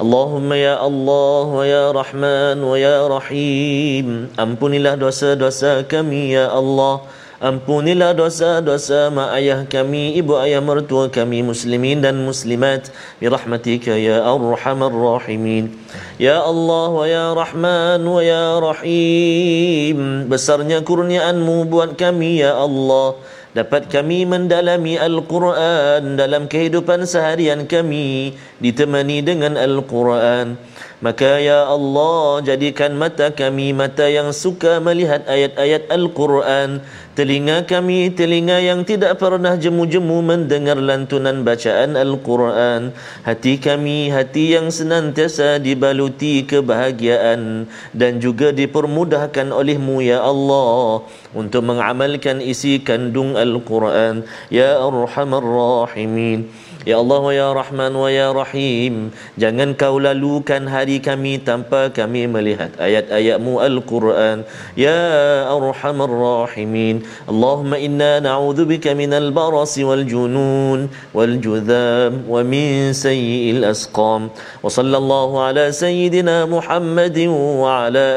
اللهم 0.01 0.53
يا 0.53 0.87
الله 0.87 1.45
ويا 1.61 1.85
رحمن 1.93 2.59
ويا 2.65 2.99
رحيم 3.09 4.07
الله 4.41 4.97
dosa 4.97 5.37
dosa 5.37 5.85
kami 5.85 6.33
ya 6.33 6.49
Allah 6.49 7.05
Ampunilah 7.44 8.16
dosa-dosa 8.16 9.12
mak 9.12 9.36
ayah 9.36 9.68
kami, 9.68 10.16
ibu 10.16 10.40
ayah 10.40 10.64
mertua 10.64 11.12
kami, 11.12 11.44
muslimin 11.44 12.00
dan 12.00 12.24
muslimat. 12.24 12.88
Birahmatika 13.20 14.00
ya 14.00 14.24
arhamar 14.24 14.96
rahimin. 14.96 15.76
Ya 16.16 16.40
Allah 16.40 16.88
wa 16.88 17.04
ya 17.04 17.36
Rahman 17.36 18.00
wa 18.00 18.24
ya 18.24 18.64
Rahim. 18.64 20.32
Besarnya 20.32 20.88
kurniaanmu 20.88 21.68
buat 21.68 22.00
kami 22.00 22.40
ya 22.40 22.56
Allah. 22.56 23.20
Dapat 23.52 23.92
kami 23.92 24.24
mendalami 24.24 24.96
Al-Quran 24.96 26.16
dalam 26.16 26.48
kehidupan 26.48 27.04
seharian 27.04 27.68
kami. 27.68 28.40
Ditemani 28.64 29.20
dengan 29.20 29.60
Al-Quran. 29.60 30.56
Maka 31.04 31.36
ya 31.44 31.68
Allah 31.68 32.40
jadikan 32.48 32.96
mata 32.96 33.28
kami 33.28 33.76
mata 33.76 34.08
yang 34.08 34.32
suka 34.32 34.80
melihat 34.80 35.28
ayat-ayat 35.28 35.92
Al-Quran 35.92 36.80
Telinga 37.14 37.70
kami 37.70 38.10
telinga 38.10 38.58
yang 38.58 38.82
tidak 38.82 39.22
pernah 39.22 39.54
jemu-jemu 39.54 40.26
mendengar 40.26 40.82
lantunan 40.82 41.46
bacaan 41.46 41.94
Al-Quran. 41.94 42.90
Hati 43.22 43.62
kami 43.62 44.10
hati 44.10 44.58
yang 44.58 44.74
senantiasa 44.74 45.62
dibaluti 45.62 46.42
kebahagiaan 46.42 47.70
Dan 47.94 48.18
juga 48.18 48.50
dipermudahkan 48.50 49.54
olehmu 49.54 50.02
ya 50.02 50.26
Allah 50.26 51.06
Untuk 51.38 51.62
mengamalkan 51.62 52.42
isi 52.42 52.82
kandung 52.82 53.38
Al-Quran. 53.38 54.26
Ya 54.50 54.82
Arhamar 54.82 55.46
Rahimin 55.46 56.50
Ya 56.84 57.00
Allah 57.00 57.24
ya 57.32 57.48
Rahman 57.56 57.96
wa 57.96 58.12
ya 58.12 58.36
Rahim. 58.36 59.16
Jangan 59.40 59.72
kau 59.80 60.04
lalukan 60.04 60.68
hari 60.68 61.00
kami 61.00 61.40
tanpa 61.40 61.88
kami 61.88 62.28
melihat 62.28 62.76
ayat-ayatmu 62.76 63.64
Al-Quran. 63.64 64.44
Ya 64.76 65.48
Arhamar 65.48 66.12
Rahimin. 66.12 67.08
Allahumma 67.24 67.80
inna 67.80 68.20
na'udhu 68.20 68.68
bika 68.68 68.92
minal 68.92 69.32
barasi 69.32 69.88
wal 69.88 70.04
junun 70.04 70.92
wal 71.16 71.36
judham 71.40 72.28
wa 72.28 72.44
min 72.44 72.92
sayyi'il 72.92 73.64
asqam. 73.64 74.28
Wa 74.60 74.68
sallallahu 74.68 75.40
ala 75.40 75.72
sayyidina 75.72 76.52
Muhammadin 76.52 77.32
wa 77.32 77.88
ala 77.88 78.08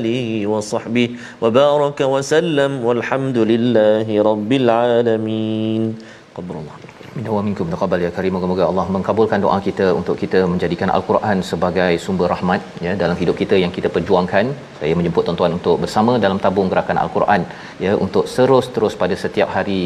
alihi 0.00 0.48
wa 0.48 0.64
sahbihi. 0.64 1.44
Wa 1.44 1.52
baraka 1.52 2.08
wa 2.08 2.24
sallam 2.24 2.80
walhamdulillahi 2.80 4.16
rabbil 4.16 4.68
alamin. 4.72 5.92
Qabrullah 6.32 6.77
Minna 7.18 7.32
wa 7.36 7.40
minkum 7.46 7.70
taqabbal 7.72 8.02
ya 8.04 8.10
karim. 8.16 8.32
Moga-moga 8.36 8.64
Allah 8.70 8.84
mengkabulkan 8.94 9.38
doa 9.44 9.56
kita 9.64 9.86
untuk 10.00 10.16
kita 10.20 10.40
menjadikan 10.50 10.88
Al-Quran 10.96 11.38
sebagai 11.48 11.88
sumber 12.04 12.28
rahmat 12.32 12.60
ya 12.84 12.92
dalam 13.00 13.16
hidup 13.20 13.36
kita 13.40 13.56
yang 13.62 13.72
kita 13.76 13.88
perjuangkan. 13.94 14.44
Saya 14.80 14.92
menjemput 14.98 15.24
tuan-tuan 15.26 15.54
untuk 15.58 15.76
bersama 15.84 16.12
dalam 16.24 16.38
tabung 16.44 16.68
gerakan 16.72 16.98
Al-Quran 17.02 17.40
ya 17.84 17.94
untuk 18.04 18.26
terus-terus 18.34 18.94
pada 19.02 19.16
setiap 19.24 19.50
hari 19.56 19.80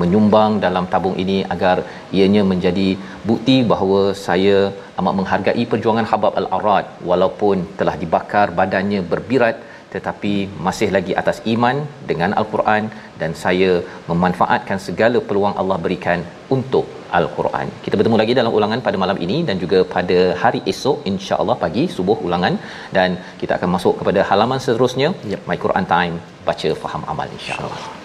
menyumbang 0.00 0.56
dalam 0.64 0.88
tabung 0.94 1.18
ini 1.24 1.38
agar 1.56 1.76
ianya 2.16 2.44
menjadi 2.52 2.88
bukti 3.28 3.58
bahawa 3.74 4.00
saya 4.26 4.56
amat 5.02 5.14
menghargai 5.20 5.64
perjuangan 5.74 6.08
Habab 6.12 6.40
Al-Arad 6.42 6.86
walaupun 7.10 7.68
telah 7.80 7.96
dibakar 8.04 8.46
badannya 8.60 9.02
berbirat 9.12 9.58
tetapi 9.94 10.32
masih 10.66 10.88
lagi 10.96 11.12
atas 11.22 11.38
iman 11.54 11.76
dengan 12.10 12.30
al-Quran 12.40 12.84
dan 13.20 13.32
saya 13.44 13.70
memanfaatkan 14.10 14.78
segala 14.86 15.20
peluang 15.28 15.56
Allah 15.62 15.78
berikan 15.86 16.20
untuk 16.56 16.86
al-Quran. 17.18 17.66
Kita 17.84 17.94
bertemu 17.98 18.18
lagi 18.22 18.32
dalam 18.40 18.54
ulangan 18.58 18.84
pada 18.86 19.00
malam 19.04 19.18
ini 19.26 19.38
dan 19.48 19.58
juga 19.64 19.80
pada 19.96 20.18
hari 20.44 20.62
esok 20.74 21.06
insya-Allah 21.12 21.58
pagi 21.64 21.84
subuh 21.96 22.18
ulangan 22.28 22.56
dan 22.96 23.10
kita 23.42 23.54
akan 23.58 23.70
masuk 23.76 23.94
kepada 24.00 24.22
halaman 24.30 24.62
seterusnya 24.66 25.10
yep. 25.32 25.42
My 25.50 25.58
Quran 25.66 25.86
Time 25.96 26.16
baca 26.48 26.70
faham 26.84 27.04
amal 27.12 27.28
insya-Allah. 27.36 27.82
insya 27.82 28.03